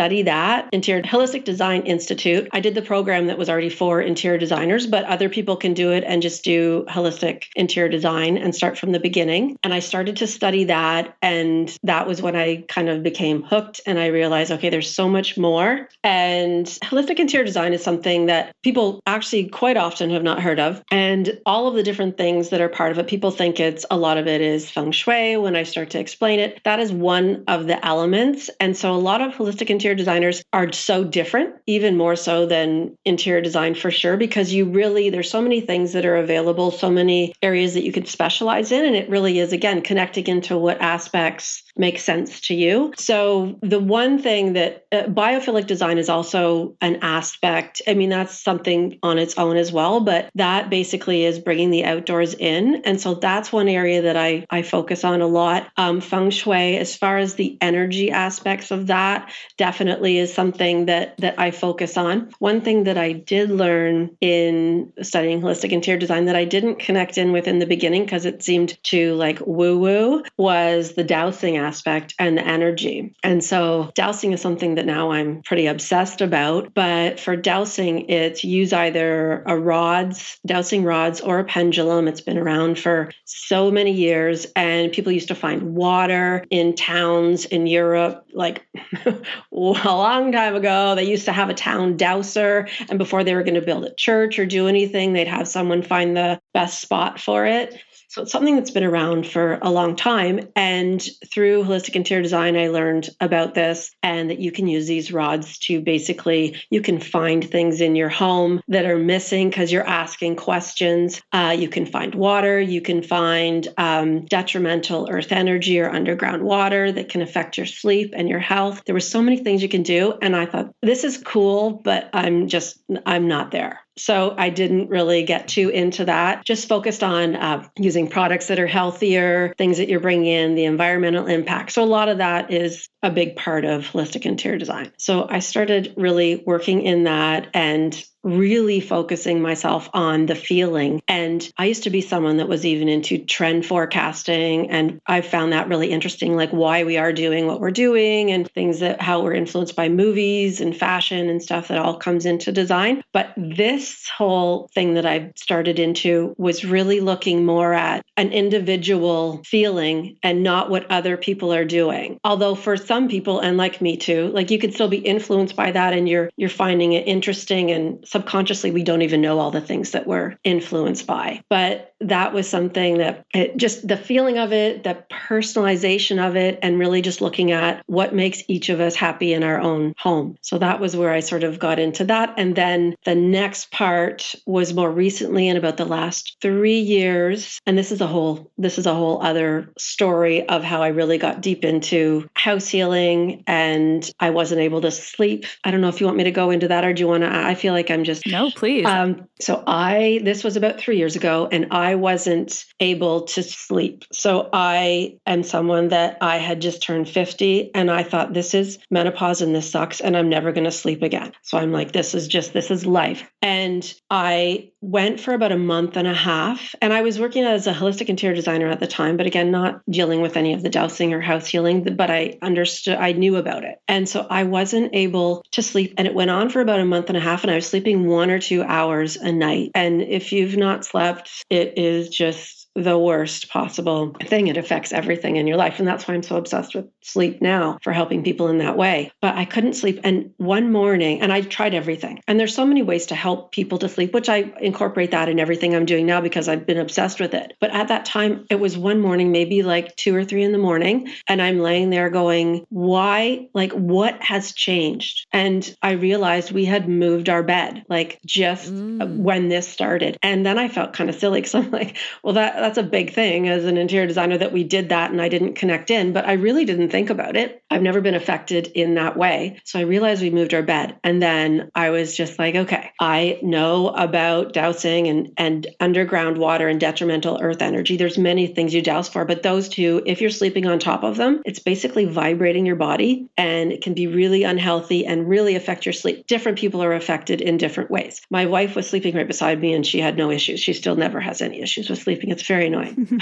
[0.00, 0.66] study that.
[0.72, 2.48] Interior Holistic Design Institute.
[2.52, 5.92] I did the program that was already for interior designers, but other people can do
[5.92, 9.58] it and just do holistic interior design and start from the beginning.
[9.62, 11.18] And I started to study that.
[11.20, 15.06] And that was when I kind of became hooked and I realized, okay, there's so
[15.06, 15.90] much more.
[16.02, 20.82] And holistic interior design is something that people actually quite often have not heard of.
[20.90, 23.98] And all of the different things that are part of it, people think it's a
[23.98, 25.36] lot of it is feng shui.
[25.36, 28.48] When I start to explain it, that is one of the elements.
[28.60, 32.96] And so a lot of holistic interior designers are so different, even more so than
[33.04, 36.90] interior design for sure, because you really, there's so many things that are available, so
[36.90, 38.84] many areas that you could specialize in.
[38.84, 42.92] And it really is, again, connecting into what aspects make sense to you.
[42.96, 47.80] So the one thing that uh, biophilic design is also an aspect.
[47.88, 51.86] I mean, that's something on its own as well, but that basically is bringing the
[51.86, 52.82] outdoors in.
[52.84, 55.68] And so that's one area that I, I focus on a lot.
[55.78, 61.16] Um, feng shui, as far as the energy aspects of that, definitely is something that
[61.18, 62.30] that I focus on.
[62.40, 67.16] One thing that I did learn in studying holistic interior design that I didn't connect
[67.16, 71.56] in with in the beginning because it seemed to like woo woo was the dowsing
[71.56, 71.69] aspect
[72.18, 73.14] and the energy.
[73.22, 76.74] And so dowsing is something that now I'm pretty obsessed about.
[76.74, 82.08] But for dowsing, it's use either a rods, dowsing rods, or a pendulum.
[82.08, 87.44] It's been around for so many years, and people used to find water in towns
[87.44, 88.66] in Europe, like
[89.06, 89.14] a
[89.62, 90.94] long time ago.
[90.94, 93.94] They used to have a town dowser, and before they were going to build a
[93.94, 97.78] church or do anything, they'd have someone find the best spot for it.
[98.10, 100.48] So it's something that's been around for a long time.
[100.56, 101.00] And
[101.32, 105.58] through holistic interior design, I learned about this and that you can use these rods
[105.58, 110.34] to basically, you can find things in your home that are missing because you're asking
[110.34, 111.22] questions.
[111.32, 116.90] Uh, you can find water, you can find um, detrimental earth energy or underground water
[116.90, 118.82] that can affect your sleep and your health.
[118.86, 120.14] There were so many things you can do.
[120.20, 123.78] And I thought, this is cool, but I'm just, I'm not there.
[124.00, 126.44] So I didn't really get too into that.
[126.44, 130.64] Just focused on uh, using products that are healthier, things that you're bringing in, the
[130.64, 131.72] environmental impact.
[131.72, 134.92] So a lot of that is a big part of holistic interior design.
[134.98, 141.02] So I started really working in that and really focusing myself on the feeling.
[141.08, 144.70] And I used to be someone that was even into trend forecasting.
[144.70, 148.50] And I found that really interesting, like why we are doing what we're doing and
[148.50, 152.52] things that how we're influenced by movies and fashion and stuff that all comes into
[152.52, 153.02] design.
[153.12, 159.40] But this whole thing that I started into was really looking more at an individual
[159.44, 162.18] feeling and not what other people are doing.
[162.24, 165.70] Although for some people, and like me too, like you could still be influenced by
[165.70, 169.60] that and you're you're finding it interesting and subconsciously we don't even know all the
[169.60, 171.42] things that we're influenced by.
[171.48, 176.58] But that was something that it, just the feeling of it, the personalization of it,
[176.62, 180.36] and really just looking at what makes each of us happy in our own home.
[180.40, 182.34] So that was where I sort of got into that.
[182.36, 187.60] And then the next part was more recently in about the last three years.
[187.66, 191.18] And this is a whole this is a whole other story of how I really
[191.18, 195.44] got deep into house healing and I wasn't able to sleep.
[195.64, 197.22] I don't know if you want me to go into that or do you want
[197.22, 198.86] to I feel like I'm just No, please.
[198.86, 203.42] Um, so I this was about three years ago and I I wasn't able to
[203.42, 204.04] sleep.
[204.12, 208.78] So I am someone that I had just turned 50 and I thought this is
[208.92, 211.32] menopause and this sucks and I'm never going to sleep again.
[211.42, 213.28] So I'm like, this is just, this is life.
[213.42, 217.66] And I went for about a month and a half and I was working as
[217.66, 220.70] a holistic interior designer at the time, but again, not dealing with any of the
[220.70, 223.78] dowsing or house healing, but I understood, I knew about it.
[223.88, 225.94] And so I wasn't able to sleep.
[225.98, 228.06] And it went on for about a month and a half and I was sleeping
[228.06, 229.72] one or two hours a night.
[229.74, 234.46] And if you've not slept, it is just the worst possible thing.
[234.46, 235.78] It affects everything in your life.
[235.78, 239.10] And that's why I'm so obsessed with sleep now for helping people in that way.
[239.20, 240.00] But I couldn't sleep.
[240.04, 242.20] And one morning, and I tried everything.
[242.28, 245.40] And there's so many ways to help people to sleep, which I incorporate that in
[245.40, 247.54] everything I'm doing now because I've been obsessed with it.
[247.60, 250.58] But at that time, it was one morning, maybe like two or three in the
[250.58, 251.08] morning.
[251.26, 253.48] And I'm laying there going, why?
[253.52, 255.26] Like, what has changed?
[255.32, 259.18] And I realized we had moved our bed, like just mm.
[259.18, 260.16] when this started.
[260.22, 263.12] And then I felt kind of silly because I'm like, well, that that's a big
[263.12, 266.26] thing as an interior designer that we did that and I didn't connect in, but
[266.26, 267.62] I really didn't think about it.
[267.70, 269.60] I've never been affected in that way.
[269.64, 270.96] So I realized we moved our bed.
[271.04, 276.68] And then I was just like, okay, I know about dowsing and, and underground water
[276.68, 277.96] and detrimental earth energy.
[277.96, 281.16] There's many things you dowse for, but those two, if you're sleeping on top of
[281.16, 285.86] them, it's basically vibrating your body and it can be really unhealthy and really affect
[285.86, 286.26] your sleep.
[286.26, 288.20] Different people are affected in different ways.
[288.30, 290.60] My wife was sleeping right beside me and she had no issues.
[290.60, 292.30] She still never has any issues with sleeping.
[292.30, 293.06] It's very annoying.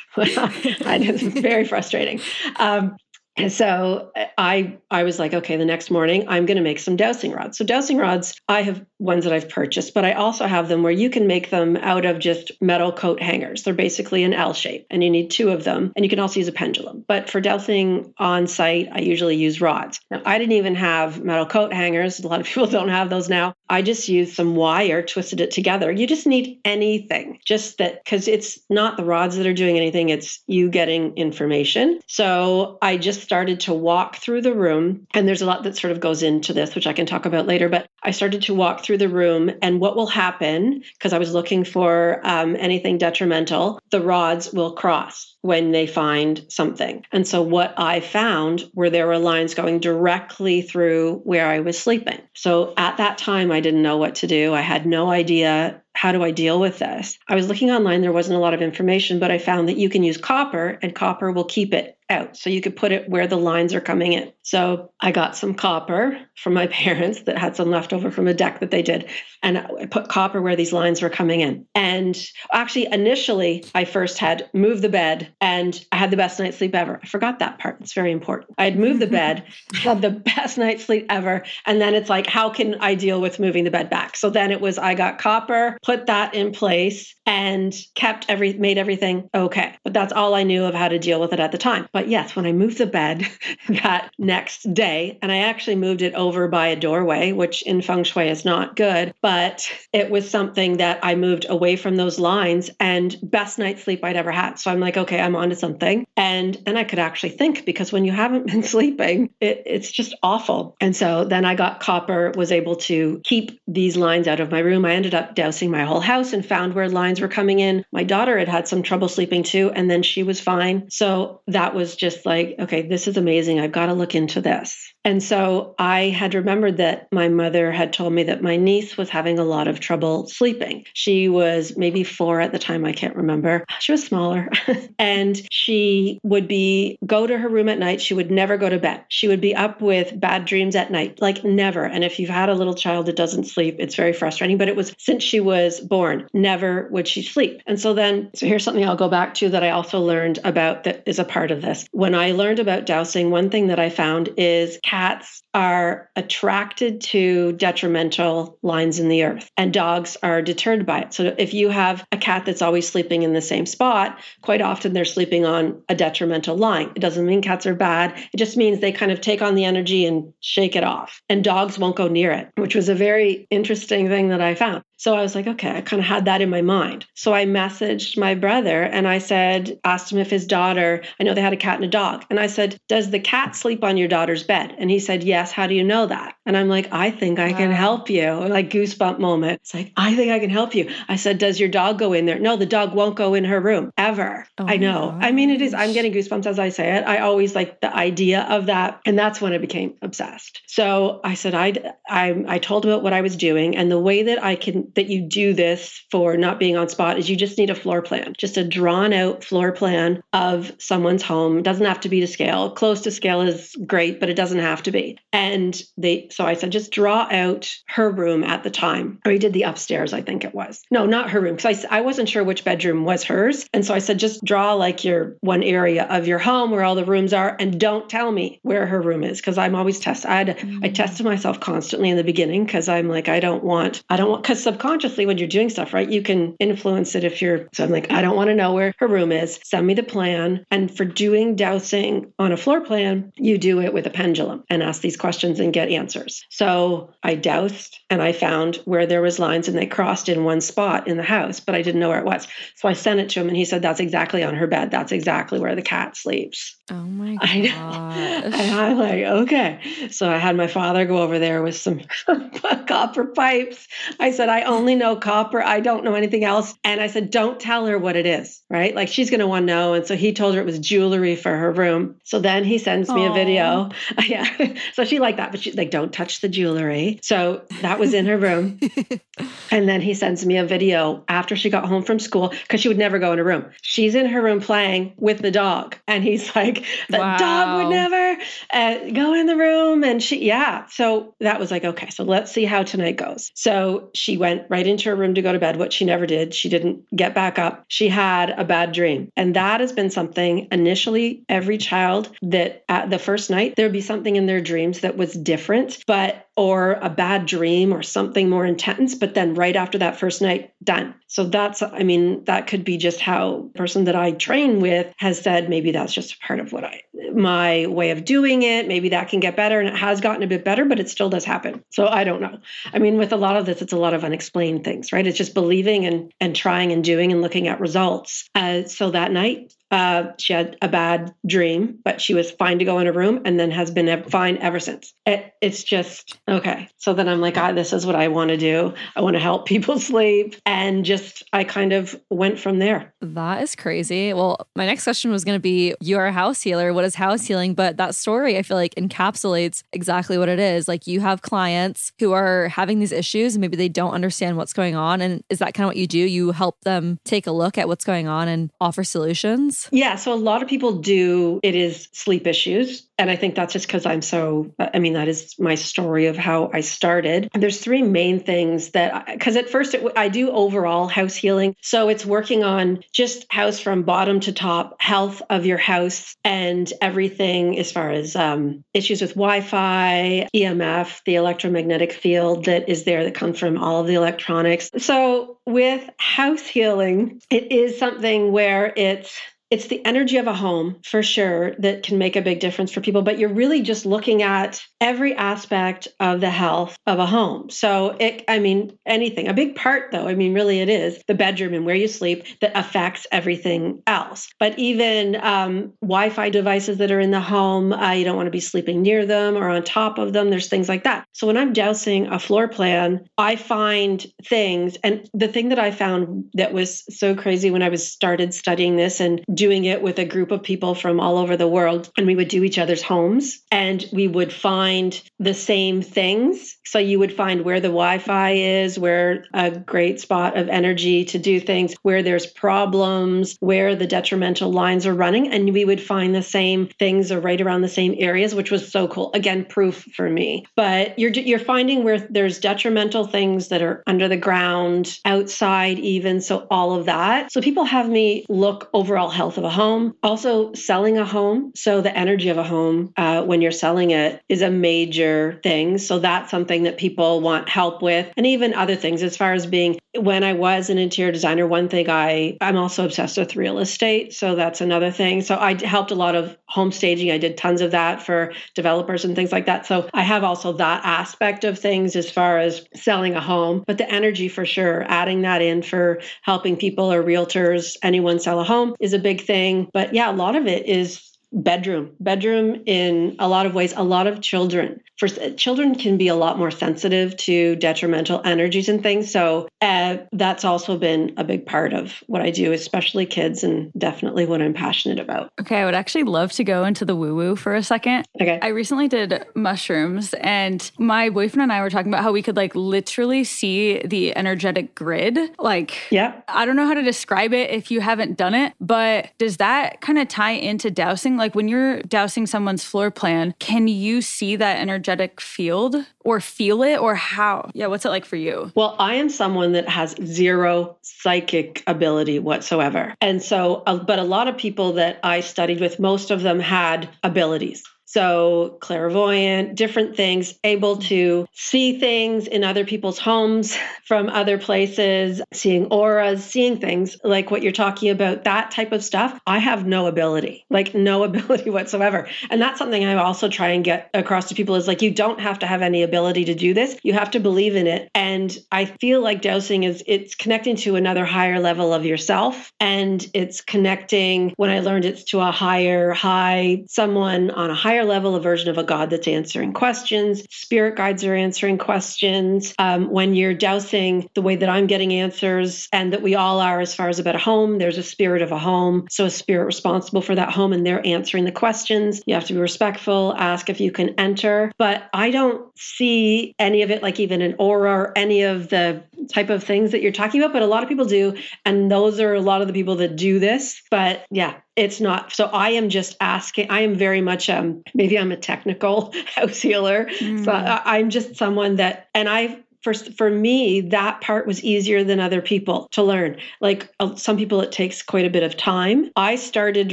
[0.18, 2.20] I, it's very frustrating.
[2.56, 2.96] Um,
[3.36, 6.78] and so uh, I I was like, okay, the next morning I'm going to make
[6.78, 7.58] some dowsing rods.
[7.58, 10.92] So dowsing rods, I have ones that I've purchased, but I also have them where
[10.92, 13.62] you can make them out of just metal coat hangers.
[13.62, 16.40] They're basically an L shape, and you need two of them, and you can also
[16.40, 17.04] use a pendulum.
[17.06, 20.00] But for dowsing on site, I usually use rods.
[20.10, 22.20] Now I didn't even have metal coat hangers.
[22.20, 23.54] A lot of people don't have those now.
[23.68, 25.92] I just used some wire, twisted it together.
[25.92, 30.08] You just need anything, just that because it's not the rods that are doing anything;
[30.08, 32.00] it's you getting information.
[32.06, 35.90] So I just started to walk through the room, and there's a lot that sort
[35.90, 37.68] of goes into this, which I can talk about later.
[37.68, 41.34] But I started to walk through the room, and what will happen, because I was
[41.34, 47.04] looking for um, anything detrimental, the rods will cross when they find something.
[47.10, 51.78] And so what I found were there were lines going directly through where I was
[51.78, 52.20] sleeping.
[52.34, 54.54] So at that time, I didn't know what to do.
[54.54, 57.18] I had no idea how do I deal with this?
[57.26, 59.88] I was looking online, there wasn't a lot of information, but I found that you
[59.88, 62.36] can use copper and copper will keep it out.
[62.36, 64.32] So you could put it where the lines are coming in.
[64.42, 68.60] So I got some copper from my parents that had some leftover from a deck
[68.60, 69.08] that they did.
[69.42, 71.66] And I put copper where these lines were coming in.
[71.74, 72.16] And
[72.52, 76.74] actually, initially, I first had moved the bed and I had the best night's sleep
[76.74, 77.00] ever.
[77.02, 77.80] I forgot that part.
[77.80, 78.54] It's very important.
[78.58, 79.44] I had moved the bed,
[79.74, 81.44] had the best night's sleep ever.
[81.64, 84.16] And then it's like, how can I deal with moving the bed back?
[84.16, 88.78] So then it was, I got copper, put that in place, and kept every, made
[88.78, 89.74] everything okay.
[89.82, 91.88] But that's all I knew of how to deal with it at the time.
[91.96, 93.26] But yes, when I moved the bed
[93.70, 98.04] that next day, and I actually moved it over by a doorway, which in feng
[98.04, 102.68] shui is not good, but it was something that I moved away from those lines
[102.80, 104.58] and best night's sleep I'd ever had.
[104.58, 106.06] So I'm like, okay, I'm onto something.
[106.18, 110.14] And then I could actually think because when you haven't been sleeping, it, it's just
[110.22, 110.76] awful.
[110.82, 114.58] And so then I got copper, was able to keep these lines out of my
[114.58, 114.84] room.
[114.84, 117.86] I ended up dowsing my whole house and found where lines were coming in.
[117.90, 120.90] My daughter had had some trouble sleeping too, and then she was fine.
[120.90, 123.60] So that was was just like, okay, this is amazing.
[123.60, 124.92] I've got to look into this.
[125.06, 129.08] And so I had remembered that my mother had told me that my niece was
[129.08, 130.84] having a lot of trouble sleeping.
[130.94, 133.64] She was maybe four at the time, I can't remember.
[133.86, 134.48] She was smaller.
[134.98, 138.00] and she would be go to her room at night.
[138.00, 139.04] She would never go to bed.
[139.08, 141.84] She would be up with bad dreams at night, like never.
[141.84, 144.58] And if you've had a little child that doesn't sleep, it's very frustrating.
[144.58, 147.62] But it was since she was born, never would she sleep.
[147.64, 150.82] And so then, so here's something I'll go back to that I also learned about
[150.82, 151.86] that is a part of this.
[151.92, 157.52] When I learned about dowsing, one thing that I found is cats are attracted to
[157.52, 161.14] detrimental lines in the earth, and dogs are deterred by it.
[161.14, 164.92] So if you have a cat that's always sleeping in the same spot, quite often
[164.92, 166.92] they're sleeping on a detrimental line.
[166.94, 169.64] It doesn't mean cats are bad, it just means they kind of take on the
[169.64, 171.22] energy and shake it off.
[171.30, 174.84] And dogs won't go near it, which was a very interesting thing that I found.
[174.98, 177.04] So I was like, okay, I kind of had that in my mind.
[177.14, 181.34] So I messaged my brother and I said, asked him if his daughter, I know
[181.34, 182.24] they had a cat and a dog.
[182.30, 184.74] And I said, Does the cat sleep on your daughter's bed?
[184.78, 185.45] And he said, Yes.
[185.52, 186.36] How do you know that?
[186.44, 188.30] And I'm like, I think I can help you.
[188.30, 189.60] Like goosebump moment.
[189.62, 190.90] It's like, I think I can help you.
[191.08, 192.38] I said, Does your dog go in there?
[192.38, 194.46] No, the dog won't go in her room ever.
[194.58, 195.16] Oh I know.
[195.20, 197.04] I mean, it is, I'm getting goosebumps as I say it.
[197.06, 199.00] I always like the idea of that.
[199.04, 200.62] And that's when I became obsessed.
[200.66, 201.74] So I said, I,
[202.08, 203.76] I, I told him what I was doing.
[203.76, 207.18] And the way that I can that you do this for not being on spot
[207.18, 211.22] is you just need a floor plan, just a drawn out floor plan of someone's
[211.22, 211.58] home.
[211.58, 212.70] It doesn't have to be to scale.
[212.70, 215.18] Close to scale is great, but it doesn't have to be.
[215.36, 219.20] And they, so I said, just draw out her room at the time.
[219.26, 220.82] Or he did the upstairs, I think it was.
[220.90, 223.68] No, not her room, because I, I wasn't sure which bedroom was hers.
[223.74, 226.94] And so I said, just draw like your one area of your home where all
[226.94, 230.30] the rooms are, and don't tell me where her room is, because I'm always tested.
[230.30, 230.82] I, mm-hmm.
[230.82, 234.30] I tested myself constantly in the beginning because I'm like, I don't want, I don't
[234.30, 237.84] want, because subconsciously when you're doing stuff, right, you can influence it if you're, so
[237.84, 239.60] I'm like, I don't want to know where her room is.
[239.64, 240.64] Send me the plan.
[240.70, 244.82] And for doing dowsing on a floor plan, you do it with a pendulum and
[244.82, 246.44] ask these questions questions and get answers.
[246.50, 250.60] So I dowsed and I found where there was lines and they crossed in one
[250.60, 252.46] spot in the house, but I didn't know where it was.
[252.76, 254.92] So I sent it to him and he said, That's exactly on her bed.
[254.92, 256.76] That's exactly where the cat sleeps.
[256.88, 257.40] Oh my god.
[257.42, 258.46] I know.
[258.46, 260.08] And I'm like, okay.
[260.10, 262.02] So I had my father go over there with some
[262.86, 263.88] copper pipes.
[264.20, 265.60] I said, I only know copper.
[265.60, 266.72] I don't know anything else.
[266.84, 268.94] And I said, don't tell her what it is, right?
[268.94, 269.94] Like she's going to want to know.
[269.94, 272.20] And so he told her it was jewelry for her room.
[272.22, 273.90] So then he sends me a video.
[274.26, 274.74] Yeah.
[274.94, 277.20] so she liked that, but she's like, don't touch the jewelry.
[277.22, 278.78] So that was in her room.
[279.70, 282.88] and then he sends me a video after she got home from school because she
[282.88, 283.66] would never go in her room.
[283.82, 285.96] She's in her room playing with the dog.
[286.06, 287.36] And he's like, the Wow.
[287.36, 288.42] dog would never
[288.72, 290.04] uh, go in the room.
[290.04, 290.86] And she, yeah.
[290.86, 293.50] So that was like, okay, so let's see how tonight goes.
[293.54, 296.54] So she went right into her room to go to bed, what she never did.
[296.54, 297.84] She didn't get back up.
[297.88, 299.30] She had a bad dream.
[299.36, 304.00] And that has been something initially, every child that at the first night, there'd be
[304.00, 308.64] something in their dreams that was different, but or a bad dream or something more
[308.64, 311.14] intense but then right after that first night done.
[311.28, 315.12] So that's i mean that could be just how the person that i train with
[315.18, 317.02] has said maybe that's just part of what i
[317.34, 318.88] my way of doing it.
[318.88, 321.28] Maybe that can get better and it has gotten a bit better but it still
[321.28, 321.82] does happen.
[321.90, 322.58] So i don't know.
[322.92, 325.26] I mean with a lot of this it's a lot of unexplained things right?
[325.26, 329.30] It's just believing and and trying and doing and looking at results uh, so that
[329.30, 333.12] night uh, she had a bad dream, but she was fine to go in a
[333.12, 335.14] room and then has been fine ever since.
[335.24, 336.88] It, it's just okay.
[336.96, 338.94] So then I'm like, ah, this is what I want to do.
[339.14, 340.56] I want to help people sleep.
[340.66, 343.14] And just, I kind of went from there.
[343.20, 344.32] That is crazy.
[344.32, 346.92] Well, my next question was going to be you are a house healer.
[346.92, 347.74] What is house healing?
[347.74, 350.88] But that story, I feel like, encapsulates exactly what it is.
[350.88, 354.72] Like you have clients who are having these issues and maybe they don't understand what's
[354.72, 355.20] going on.
[355.20, 356.18] And is that kind of what you do?
[356.18, 359.75] You help them take a look at what's going on and offer solutions?
[359.90, 360.16] Yeah.
[360.16, 363.06] So a lot of people do, it is sleep issues.
[363.18, 366.36] And I think that's just because I'm so, I mean, that is my story of
[366.36, 367.48] how I started.
[367.54, 371.76] There's three main things that, because at first it, I do overall house healing.
[371.80, 376.92] So it's working on just house from bottom to top, health of your house, and
[377.00, 383.04] everything as far as um, issues with Wi Fi, EMF, the electromagnetic field that is
[383.04, 384.90] there that comes from all of the electronics.
[384.98, 389.38] So with house healing, it is something where it's
[389.70, 393.00] it's the energy of a home for sure that can make a big difference for
[393.06, 397.70] people but you're really just looking at every aspect of the health of a home.
[397.70, 399.48] So it i mean anything.
[399.48, 402.44] A big part though i mean really it is the bedroom and where you sleep
[402.60, 404.48] that affects everything else.
[404.60, 408.58] But even um, wi-fi devices that are in the home uh, you don't want to
[408.60, 410.50] be sleeping near them or on top of them.
[410.50, 411.26] There's things like that.
[411.32, 415.90] So when i'm dousing a floor plan i find things and the thing that i
[415.90, 420.18] found that was so crazy when i was started studying this and doing it with
[420.18, 422.95] a group of people from all over the world and we would do each other's
[423.02, 428.52] homes and we would find the same things so you would find where the wi-fi
[428.52, 434.06] is where a great spot of energy to do things where there's problems where the
[434.06, 437.88] detrimental lines are running and we would find the same things are right around the
[437.88, 442.18] same areas which was so cool again proof for me but you're you're finding where
[442.18, 447.60] there's detrimental things that are under the ground outside even so all of that so
[447.60, 450.16] people have me look overall health of a home.
[450.22, 451.72] Also, selling a home.
[451.74, 452.85] So, the energy of a home
[453.16, 455.98] uh, when you're selling it is a major thing.
[455.98, 458.32] So, that's something that people want help with.
[458.36, 461.88] And even other things, as far as being, when I was an interior designer, one
[461.88, 464.32] thing I, I'm also obsessed with real estate.
[464.32, 465.42] So, that's another thing.
[465.42, 467.30] So, I helped a lot of home staging.
[467.30, 469.86] I did tons of that for developers and things like that.
[469.86, 473.98] So, I have also that aspect of things as far as selling a home, but
[473.98, 478.64] the energy for sure, adding that in for helping people or realtors, anyone sell a
[478.64, 479.88] home is a big thing.
[479.92, 484.02] But yeah, a lot of it is bedroom bedroom in a lot of ways a
[484.02, 489.02] lot of children for children can be a lot more sensitive to detrimental energies and
[489.02, 493.64] things so uh, that's also been a big part of what i do especially kids
[493.64, 497.16] and definitely what i'm passionate about Okay, I would actually love to go into the
[497.16, 498.26] woo woo for a second.
[498.40, 502.42] okay I recently did mushrooms, and my boyfriend and I were talking about how we
[502.42, 505.38] could like literally see the energetic grid.
[505.58, 509.30] Like, yeah I don't know how to describe it if you haven't done it, but
[509.38, 511.36] does that kind of tie into dowsing?
[511.36, 516.82] Like, when you're dowsing someone's floor plan, can you see that energetic field or feel
[516.82, 517.70] it, or how?
[517.74, 518.72] Yeah, what's it like for you?
[518.74, 523.14] Well, I am someone that has zero psychic ability whatsoever.
[523.20, 526.58] And so, uh, but a lot of people that I studied with, most of them
[526.58, 527.84] had abilities.
[528.16, 531.08] So, clairvoyant, different things, able mm-hmm.
[531.08, 537.50] to see things in other people's homes from other places, seeing auras, seeing things like
[537.50, 539.38] what you're talking about, that type of stuff.
[539.46, 542.26] I have no ability, like no ability whatsoever.
[542.48, 545.38] And that's something I also try and get across to people is like, you don't
[545.38, 546.98] have to have any ability to do this.
[547.02, 548.10] You have to believe in it.
[548.14, 552.72] And I feel like dowsing is, it's connecting to another higher level of yourself.
[552.80, 558.05] And it's connecting, when I learned it's to a higher, high, someone on a higher
[558.06, 560.44] level, a version of a God that's answering questions.
[560.50, 562.74] Spirit guides are answering questions.
[562.78, 566.80] Um, when you're dowsing the way that I'm getting answers and that we all are
[566.80, 569.06] as far as about a home, there's a spirit of a home.
[569.10, 572.22] So a spirit responsible for that home and they're answering the questions.
[572.26, 574.72] You have to be respectful, ask if you can enter.
[574.78, 579.04] But I don't see any of it like even an aura or any of the
[579.32, 581.36] type of things that you're talking about, but a lot of people do.
[581.64, 583.82] And those are a lot of the people that do this.
[583.90, 588.18] But yeah, it's not so i am just asking i am very much um maybe
[588.18, 590.44] i'm a technical house healer mm.
[590.44, 595.02] so I, i'm just someone that and i for, for me, that part was easier
[595.02, 596.36] than other people to learn.
[596.60, 599.10] Like uh, some people, it takes quite a bit of time.
[599.16, 599.92] I started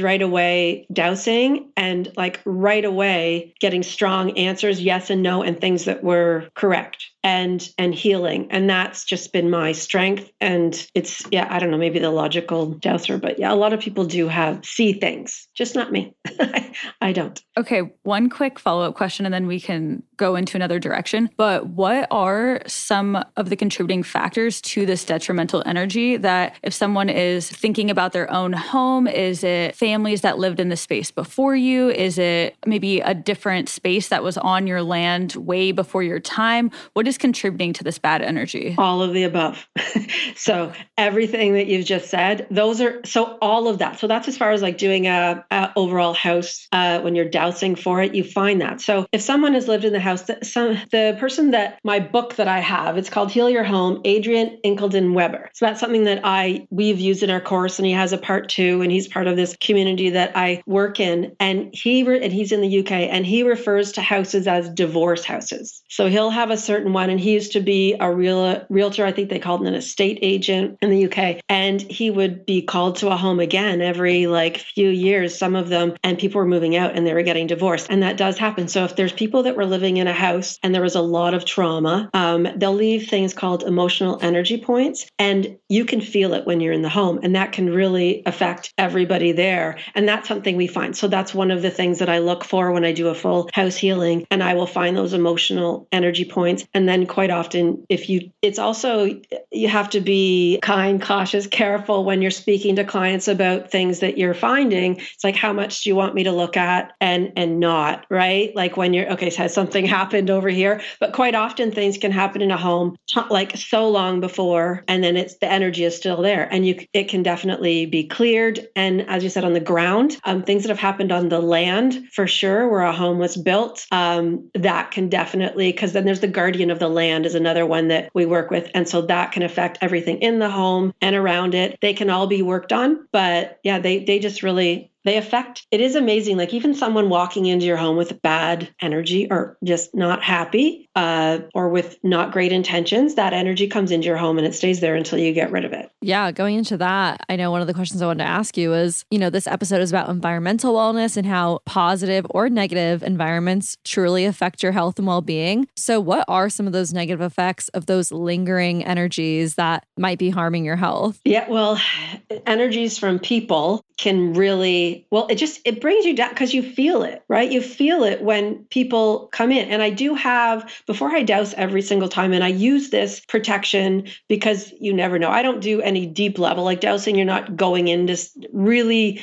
[0.00, 5.86] right away dowsing and like right away getting strong answers, yes and no, and things
[5.86, 8.48] that were correct and and healing.
[8.50, 10.30] And that's just been my strength.
[10.40, 13.80] And it's yeah i don't know maybe the logical dowser but yeah a lot of
[13.80, 16.14] people do have see things just not me.
[17.00, 17.40] I don't.
[17.56, 21.30] Okay one quick follow-up question and then we can go into another direction.
[21.36, 27.08] But what are some of the contributing factors to this detrimental energy that if someone
[27.08, 31.56] is thinking about their own home is it families that lived in the space before
[31.56, 31.88] you?
[31.90, 36.70] Is it maybe a different space that was on your land way before your time?
[36.92, 38.74] What is is contributing to this bad energy?
[38.76, 39.66] All of the above.
[40.36, 43.98] so everything that you've just said, those are so all of that.
[43.98, 47.76] So that's as far as like doing a, a overall house uh, when you're dowsing
[47.76, 48.80] for it, you find that.
[48.80, 52.36] So if someone has lived in the house, that some the person that my book
[52.36, 55.50] that I have, it's called Heal Your Home, Adrian Incledon Webber.
[55.54, 58.48] So that's something that I we've used in our course, and he has a part
[58.48, 62.32] two, and he's part of this community that I work in, and he re- and
[62.32, 65.82] he's in the UK, and he refers to houses as divorce houses.
[65.88, 69.04] So he'll have a certain one and he used to be a real realtor.
[69.04, 71.40] I think they called him an estate agent in the UK.
[71.48, 75.68] And he would be called to a home again every like few years, some of
[75.68, 77.88] them, and people were moving out and they were getting divorced.
[77.90, 78.68] And that does happen.
[78.68, 81.34] So if there's people that were living in a house and there was a lot
[81.34, 85.06] of trauma, um, they'll leave things called emotional energy points.
[85.18, 87.20] And you can feel it when you're in the home.
[87.22, 89.78] And that can really affect everybody there.
[89.94, 90.96] And that's something we find.
[90.96, 93.50] So that's one of the things that I look for when I do a full
[93.52, 94.26] house healing.
[94.30, 96.64] And I will find those emotional energy points.
[96.74, 99.20] And then then quite often if you it's also
[99.50, 104.16] you have to be kind cautious careful when you're speaking to clients about things that
[104.16, 104.96] you're finding.
[104.96, 108.54] It's like how much do you want me to look at and and not right?
[108.54, 110.82] Like when you're okay so something happened over here.
[111.00, 112.96] But quite often things can happen in a home
[113.28, 116.48] like so long before and then it's the energy is still there.
[116.52, 118.68] And you it can definitely be cleared.
[118.76, 122.08] And as you said on the ground um, things that have happened on the land
[122.12, 126.28] for sure where a home was built um, that can definitely because then there's the
[126.28, 128.70] guardian of the the land is another one that we work with.
[128.74, 131.78] And so that can affect everything in the home and around it.
[131.80, 135.80] They can all be worked on, but yeah, they, they just really they affect it
[135.80, 140.22] is amazing like even someone walking into your home with bad energy or just not
[140.22, 144.54] happy uh, or with not great intentions that energy comes into your home and it
[144.54, 145.90] stays there until you get rid of it.
[146.00, 148.74] Yeah going into that i know one of the questions i wanted to ask you
[148.74, 153.76] is you know this episode is about environmental wellness and how positive or negative environments
[153.84, 155.66] truly affect your health and well-being.
[155.76, 160.30] So what are some of those negative effects of those lingering energies that might be
[160.30, 161.20] harming your health?
[161.24, 161.80] Yeah well
[162.46, 167.02] energies from people can really well it just it brings you down because you feel
[167.02, 167.50] it right?
[167.50, 169.68] You feel it when people come in.
[169.68, 174.06] And i do have before i dowse every single time and i use this protection
[174.28, 175.30] because you never know.
[175.30, 177.16] I don't do any deep level like dousing.
[177.16, 178.16] You're not going into
[178.52, 179.20] really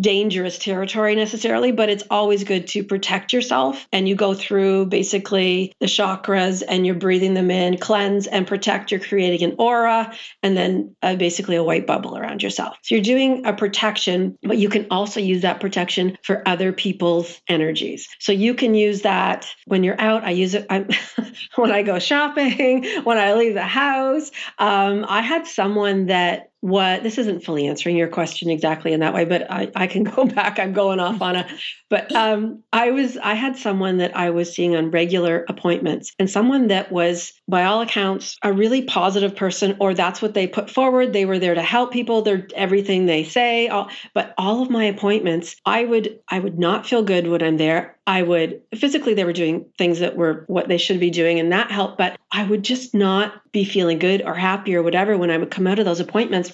[0.00, 3.86] dangerous territory necessarily, but it's always good to protect yourself.
[3.92, 8.90] And you go through basically the chakras and you're breathing them in, cleanse and protect.
[8.90, 12.76] You're creating an aura and then uh, basically a white bubble around yourself.
[12.82, 17.40] So you're doing a protection, but you can also use that protection for other people's
[17.48, 18.08] energies.
[18.18, 20.24] So you can use that when you're out.
[20.24, 20.66] I use it
[21.56, 24.30] when I go shopping, when I leave the house.
[24.58, 29.12] Um, I had someone that what this isn't fully answering your question exactly in that
[29.12, 30.58] way, but I, I can go back.
[30.58, 31.46] I'm going off on a,
[31.90, 36.30] but um, I was, I had someone that I was seeing on regular appointments and
[36.30, 40.70] someone that was, by all accounts, a really positive person, or that's what they put
[40.70, 41.12] forward.
[41.12, 42.22] They were there to help people.
[42.22, 43.68] They're everything they say.
[43.68, 47.58] All, but all of my appointments, I would, I would not feel good when I'm
[47.58, 47.98] there.
[48.06, 51.52] I would physically, they were doing things that were what they should be doing, and
[51.52, 51.96] that helped.
[51.96, 55.50] But I would just not be feeling good or happy or whatever when I would
[55.50, 56.53] come out of those appointments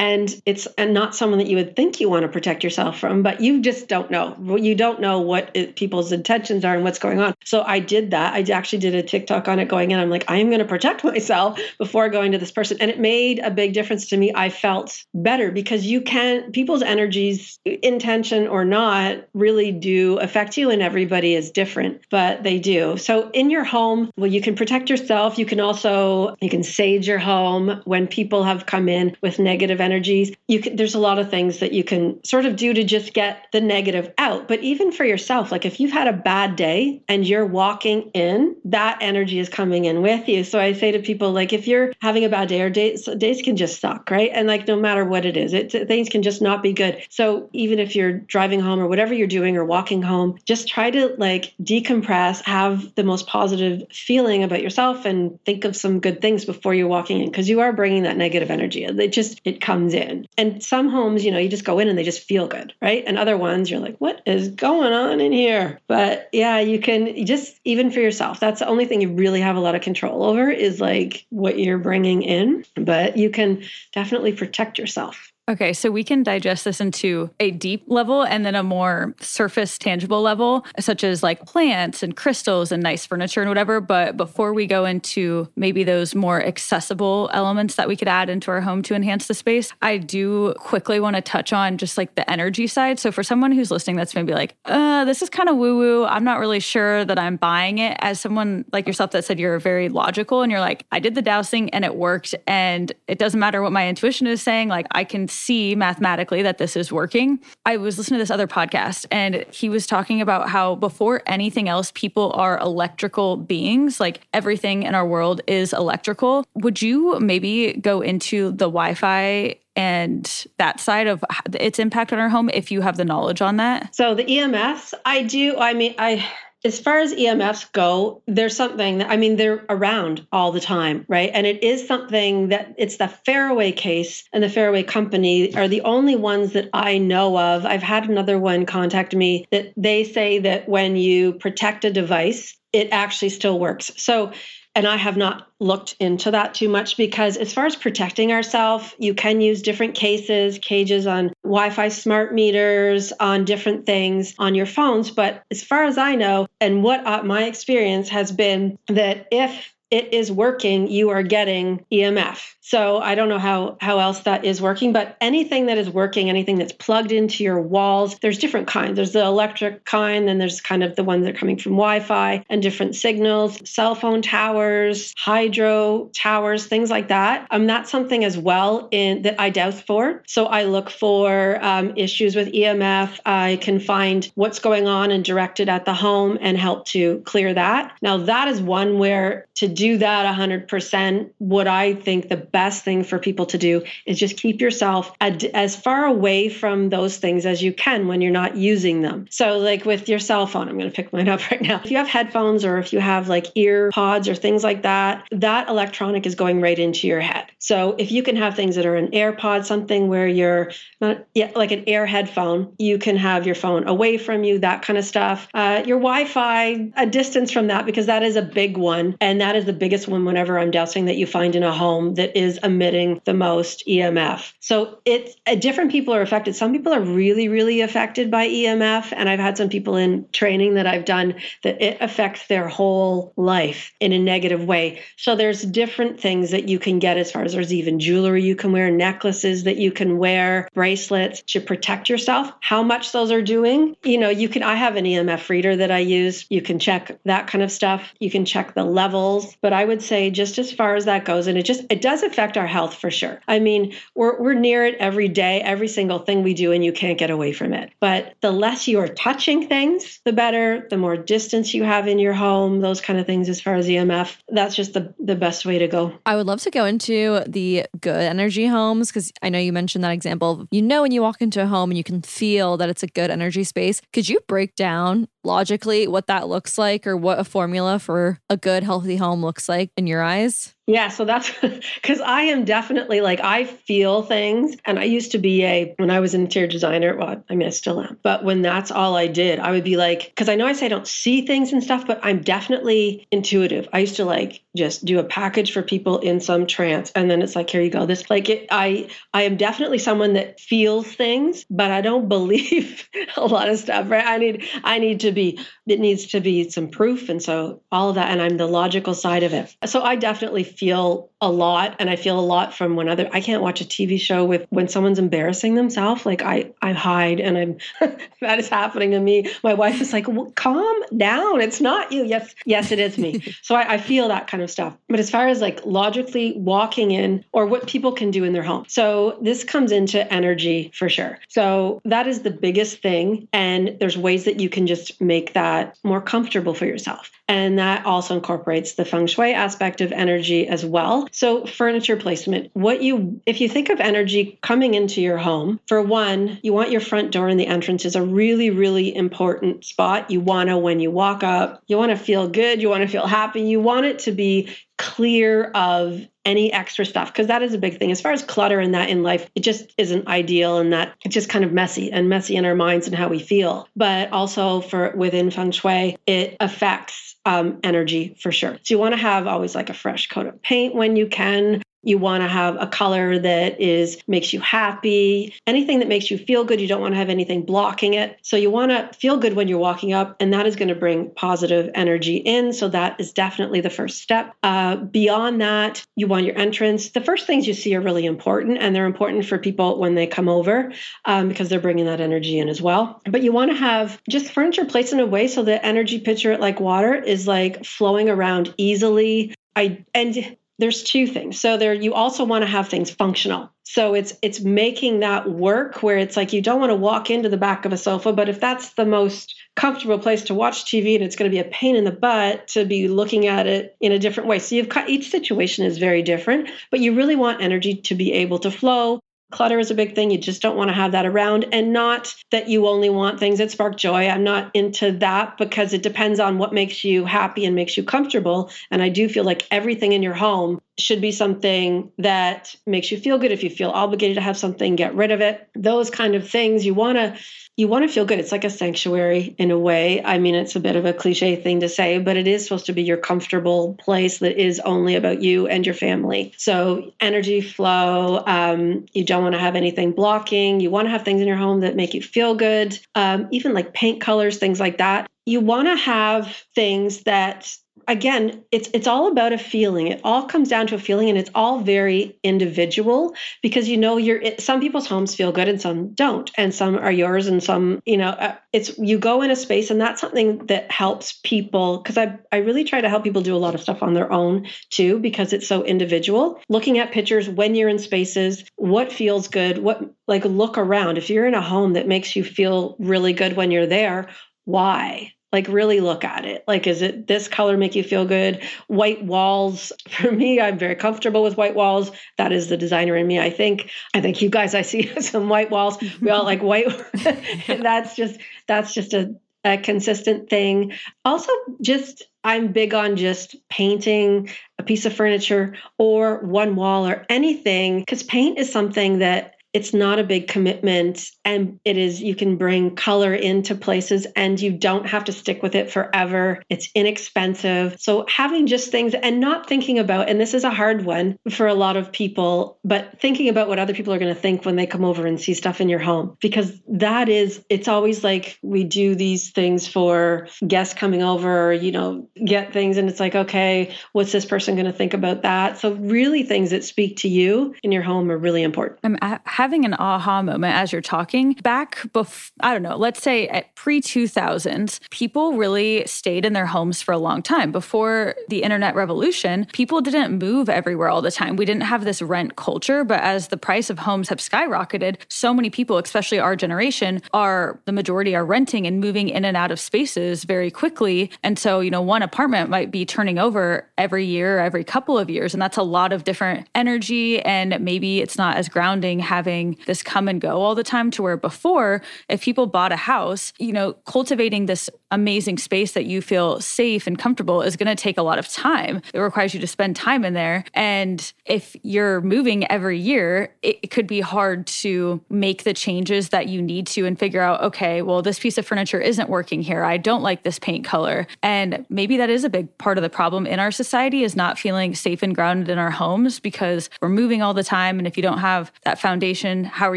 [0.00, 3.22] and it's and not someone that you would think you want to protect yourself from
[3.22, 4.34] but you just don't know.
[4.56, 7.34] You don't know what it, people's intentions are and what's going on.
[7.44, 8.32] So i did that.
[8.32, 10.00] I actually did a tiktok on it going in.
[10.00, 12.78] I'm like i am going to protect myself before going to this person.
[12.80, 14.32] And it made a big difference to me.
[14.34, 20.70] I felt better because you can people's energies intention or not really do affect you
[20.70, 22.96] and everybody is different but they do.
[22.96, 25.36] So in your home well you can protect yourself.
[25.36, 29.78] You can also you can sage your home when people have come in with negative
[29.78, 30.32] energy energies.
[30.46, 33.12] You can, there's a lot of things that you can sort of do to just
[33.12, 34.46] get the negative out.
[34.46, 38.56] But even for yourself, like if you've had a bad day and you're walking in,
[38.66, 40.44] that energy is coming in with you.
[40.44, 43.42] So I say to people, like if you're having a bad day or days, days
[43.42, 44.30] can just suck, right?
[44.32, 47.02] And like no matter what it is, it, things can just not be good.
[47.10, 50.90] So even if you're driving home or whatever you're doing or walking home, just try
[50.90, 56.20] to like decompress, have the most positive feeling about yourself, and think of some good
[56.20, 58.84] things before you're walking in because you are bringing that negative energy.
[58.84, 60.26] It just it comes comes in.
[60.36, 63.04] And some homes, you know, you just go in and they just feel good, right?
[63.06, 65.78] And other ones, you're like, what is going on in here?
[65.86, 69.54] But yeah, you can just, even for yourself, that's the only thing you really have
[69.54, 72.64] a lot of control over is like what you're bringing in.
[72.74, 73.62] But you can
[73.92, 75.29] definitely protect yourself.
[75.50, 79.78] Okay, so we can digest this into a deep level and then a more surface
[79.78, 83.80] tangible level, such as like plants and crystals and nice furniture and whatever.
[83.80, 88.52] But before we go into maybe those more accessible elements that we could add into
[88.52, 92.14] our home to enhance the space, I do quickly want to touch on just like
[92.14, 93.00] the energy side.
[93.00, 96.04] So for someone who's listening that's maybe like, uh, this is kind of woo woo,
[96.04, 99.58] I'm not really sure that I'm buying it, as someone like yourself that said you're
[99.58, 102.36] very logical and you're like, I did the dowsing and it worked.
[102.46, 106.58] And it doesn't matter what my intuition is saying, like I can see mathematically that
[106.58, 107.40] this is working.
[107.64, 111.68] I was listening to this other podcast and he was talking about how before anything
[111.68, 114.00] else, people are electrical beings.
[114.00, 116.44] Like everything in our world is electrical.
[116.54, 121.24] Would you maybe go into the Wi Fi and that side of
[121.54, 123.94] its impact on our home if you have the knowledge on that?
[123.94, 125.56] So the EMS, I do.
[125.58, 126.26] I mean, I
[126.64, 131.06] as far as EMFs go, there's something that I mean they're around all the time,
[131.08, 131.30] right?
[131.32, 135.80] And it is something that it's the Faraway case and the Faraway company are the
[135.82, 137.64] only ones that I know of.
[137.64, 142.56] I've had another one contact me that they say that when you protect a device,
[142.72, 143.90] it actually still works.
[143.96, 144.32] So
[144.80, 148.94] and I have not looked into that too much because, as far as protecting ourselves,
[148.98, 154.54] you can use different cases, cages on Wi Fi smart meters, on different things on
[154.54, 155.10] your phones.
[155.10, 160.12] But as far as I know, and what my experience has been, that if it
[160.14, 162.54] is working, you are getting EMF.
[162.60, 166.28] So I don't know how how else that is working, but anything that is working,
[166.28, 168.94] anything that's plugged into your walls, there's different kinds.
[168.96, 172.44] There's the electric kind, then there's kind of the ones that are coming from Wi-Fi
[172.48, 177.48] and different signals, cell phone towers, hydro towers, things like that.
[177.50, 180.22] Um, that's something as well in that I doubt for.
[180.28, 183.18] So I look for um, issues with EMF.
[183.26, 187.18] I can find what's going on and direct it at the home and help to
[187.20, 187.96] clear that.
[188.02, 193.04] Now that is one where to do that 100%, what I think the best thing
[193.04, 197.62] for people to do is just keep yourself as far away from those things as
[197.62, 199.26] you can when you're not using them.
[199.28, 201.78] So, like with your cell phone, I'm going to pick mine up right now.
[201.84, 205.28] If you have headphones or if you have like ear pods or things like that,
[205.30, 207.44] that electronic is going right into your head.
[207.58, 211.50] So, if you can have things that are an AirPod, something where you're not yeah,
[211.54, 215.04] like an air headphone, you can have your phone away from you, that kind of
[215.04, 215.48] stuff.
[215.52, 219.16] Uh, your Wi Fi, a distance from that, because that is a big one.
[219.20, 222.14] And that is the biggest one whenever I'm dowsing that you find in a home
[222.14, 224.52] that is is emitting the most EMF.
[224.60, 226.56] So it's uh, different people are affected.
[226.56, 229.12] Some people are really, really affected by EMF.
[229.16, 233.32] And I've had some people in training that I've done that it affects their whole
[233.36, 235.00] life in a negative way.
[235.16, 238.56] So there's different things that you can get as far as there's even jewelry you
[238.56, 242.50] can wear, necklaces that you can wear, bracelets to protect yourself.
[242.60, 245.90] How much those are doing, you know, you can, I have an EMF reader that
[245.90, 246.46] I use.
[246.50, 248.12] You can check that kind of stuff.
[248.18, 251.46] You can check the levels but I would say just as far as that goes,
[251.46, 253.40] and it just it does affect our health for sure.
[253.48, 256.92] I mean, we're we're near it every day, every single thing we do, and you
[256.92, 257.92] can't get away from it.
[258.00, 260.86] But the less you are touching things, the better.
[260.90, 263.86] The more distance you have in your home, those kind of things as far as
[263.86, 266.12] EMF, that's just the the best way to go.
[266.26, 270.04] I would love to go into the good energy homes because I know you mentioned
[270.04, 270.66] that example.
[270.70, 273.06] You know, when you walk into a home and you can feel that it's a
[273.06, 274.00] good energy space.
[274.12, 278.56] Could you break down logically what that looks like or what a formula for a
[278.56, 280.74] good, healthy home looks like in your eyes?
[280.90, 281.48] Yeah, so that's
[281.94, 286.10] because I am definitely like I feel things, and I used to be a when
[286.10, 287.16] I was an interior designer.
[287.16, 289.96] Well, I mean I still am, but when that's all I did, I would be
[289.96, 293.28] like, because I know I say I don't see things and stuff, but I'm definitely
[293.30, 293.88] intuitive.
[293.92, 297.40] I used to like just do a package for people in some trance, and then
[297.40, 298.04] it's like here you go.
[298.04, 303.08] This like it, I I am definitely someone that feels things, but I don't believe
[303.36, 304.10] a lot of stuff.
[304.10, 304.26] Right?
[304.26, 308.08] I need I need to be it needs to be some proof, and so all
[308.08, 309.72] of that, and I'm the logical side of it.
[309.86, 313.40] So I definitely feel a lot and I feel a lot from when other I
[313.40, 317.56] can't watch a TV show with when someone's embarrassing themselves like I I hide and
[317.56, 317.78] I'm
[318.40, 319.50] that is happening to me.
[319.62, 322.24] My wife is like well, calm down it's not you.
[322.24, 323.42] Yes yes it is me.
[323.62, 324.96] So I, I feel that kind of stuff.
[325.08, 328.62] But as far as like logically walking in or what people can do in their
[328.62, 331.38] home so this comes into energy for sure.
[331.48, 335.98] So that is the biggest thing and there's ways that you can just make that
[336.04, 337.30] more comfortable for yourself.
[337.48, 341.28] And that also incorporates the feng shui aspect of energy as well.
[341.32, 346.02] So, furniture placement, what you, if you think of energy coming into your home, for
[346.02, 350.30] one, you want your front door and the entrance is a really, really important spot.
[350.30, 353.08] You want to, when you walk up, you want to feel good, you want to
[353.08, 357.72] feel happy, you want it to be clear of any extra stuff because that is
[357.72, 360.78] a big thing as far as clutter and that in life it just isn't ideal
[360.78, 363.38] and that it's just kind of messy and messy in our minds and how we
[363.38, 368.78] feel but also for within feng shui it affects um, energy for sure.
[368.82, 371.82] So you want to have always like a fresh coat of paint when you can.
[372.02, 375.54] You want to have a color that is makes you happy.
[375.66, 378.38] Anything that makes you feel good, you don't want to have anything blocking it.
[378.42, 380.94] So you want to feel good when you're walking up, and that is going to
[380.94, 382.72] bring positive energy in.
[382.72, 384.54] So that is definitely the first step.
[384.62, 387.10] Uh, beyond that, you want your entrance.
[387.10, 390.26] The first things you see are really important, and they're important for people when they
[390.26, 390.92] come over
[391.24, 393.20] um, because they're bringing that energy in as well.
[393.24, 396.56] But you want to have just furniture placed in a way so the energy picture
[396.56, 399.54] like water is like flowing around easily.
[399.76, 401.60] I and there's two things.
[401.60, 403.70] So there you also want to have things functional.
[403.82, 407.48] So it's it's making that work where it's like you don't want to walk into
[407.48, 411.14] the back of a sofa, but if that's the most comfortable place to watch TV
[411.14, 413.96] and it's going to be a pain in the butt to be looking at it
[414.00, 414.58] in a different way.
[414.58, 418.32] So you've got each situation is very different, but you really want energy to be
[418.32, 419.20] able to flow
[419.50, 420.30] clutter is a big thing.
[420.30, 421.66] You just don't want to have that around.
[421.72, 424.28] And not that you only want things that spark joy.
[424.28, 428.02] I'm not into that because it depends on what makes you happy and makes you
[428.02, 428.70] comfortable.
[428.90, 433.18] And I do feel like everything in your home should be something that makes you
[433.18, 433.52] feel good.
[433.52, 435.68] If you feel obligated to have something, get rid of it.
[435.74, 437.36] Those kind of things you want to
[437.80, 438.38] you want to feel good.
[438.38, 440.22] It's like a sanctuary in a way.
[440.22, 442.86] I mean, it's a bit of a cliche thing to say, but it is supposed
[442.86, 446.52] to be your comfortable place that is only about you and your family.
[446.58, 450.80] So, energy flow, um, you don't want to have anything blocking.
[450.80, 453.72] You want to have things in your home that make you feel good, um, even
[453.72, 455.30] like paint colors, things like that.
[455.46, 457.74] You want to have things that
[458.10, 460.08] again it's it's all about a feeling.
[460.08, 464.16] It all comes down to a feeling and it's all very individual because you know
[464.16, 467.62] you're it, some people's homes feel good and some don't and some are yours and
[467.62, 471.38] some you know uh, it's you go in a space and that's something that helps
[471.44, 474.14] people because I I really try to help people do a lot of stuff on
[474.14, 476.60] their own too because it's so individual.
[476.68, 481.16] Looking at pictures when you're in spaces what feels good what like look around.
[481.16, 484.28] If you're in a home that makes you feel really good when you're there
[484.64, 486.64] why like really look at it.
[486.66, 488.62] Like is it this color make you feel good?
[488.86, 492.10] White walls for me i'm very comfortable with white walls.
[492.38, 493.90] That is the designer in me i think.
[494.14, 495.98] I think you guys i see some white walls.
[496.20, 496.88] We all like white
[497.66, 499.34] that's just that's just a,
[499.64, 500.92] a consistent thing.
[501.24, 504.48] Also just i'm big on just painting
[504.78, 509.94] a piece of furniture or one wall or anything because paint is something that it's
[509.94, 514.72] not a big commitment and it is you can bring color into places and you
[514.72, 516.62] don't have to stick with it forever.
[516.68, 517.96] It's inexpensive.
[518.00, 521.66] So having just things and not thinking about and this is a hard one for
[521.66, 524.76] a lot of people but thinking about what other people are going to think when
[524.76, 528.58] they come over and see stuff in your home because that is it's always like
[528.62, 533.34] we do these things for guests coming over you know get things and it's like
[533.34, 535.78] okay what's this person going to think about that?
[535.78, 539.00] So really things that speak to you in your home are really important.
[539.02, 539.16] I'm
[539.60, 541.52] having an aha moment as you're talking.
[541.52, 546.64] Back before, I don't know, let's say at pre 2000s, people really stayed in their
[546.64, 547.70] homes for a long time.
[547.70, 551.56] Before the internet revolution, people didn't move everywhere all the time.
[551.56, 555.52] We didn't have this rent culture, but as the price of homes have skyrocketed, so
[555.52, 559.70] many people, especially our generation, are the majority are renting and moving in and out
[559.70, 561.30] of spaces very quickly.
[561.42, 565.28] And so, you know, one apartment might be turning over every year, every couple of
[565.28, 565.52] years.
[565.52, 567.42] And that's a lot of different energy.
[567.42, 569.49] And maybe it's not as grounding having
[569.86, 573.52] this come and go all the time to where before, if people bought a house,
[573.58, 578.00] you know, cultivating this amazing space that you feel safe and comfortable is going to
[578.00, 579.02] take a lot of time.
[579.12, 580.64] It requires you to spend time in there.
[580.74, 586.46] And if you're moving every year, it, could be hard to make the changes that
[586.46, 589.82] you need to and figure out, okay, well, this piece of furniture isn't working here.
[589.82, 591.26] I don't like this paint color.
[591.42, 594.60] And maybe that is a big part of the problem in our society is not
[594.60, 597.98] feeling safe and grounded in our homes because we're moving all the time.
[597.98, 599.96] And if you don't have that foundation, how are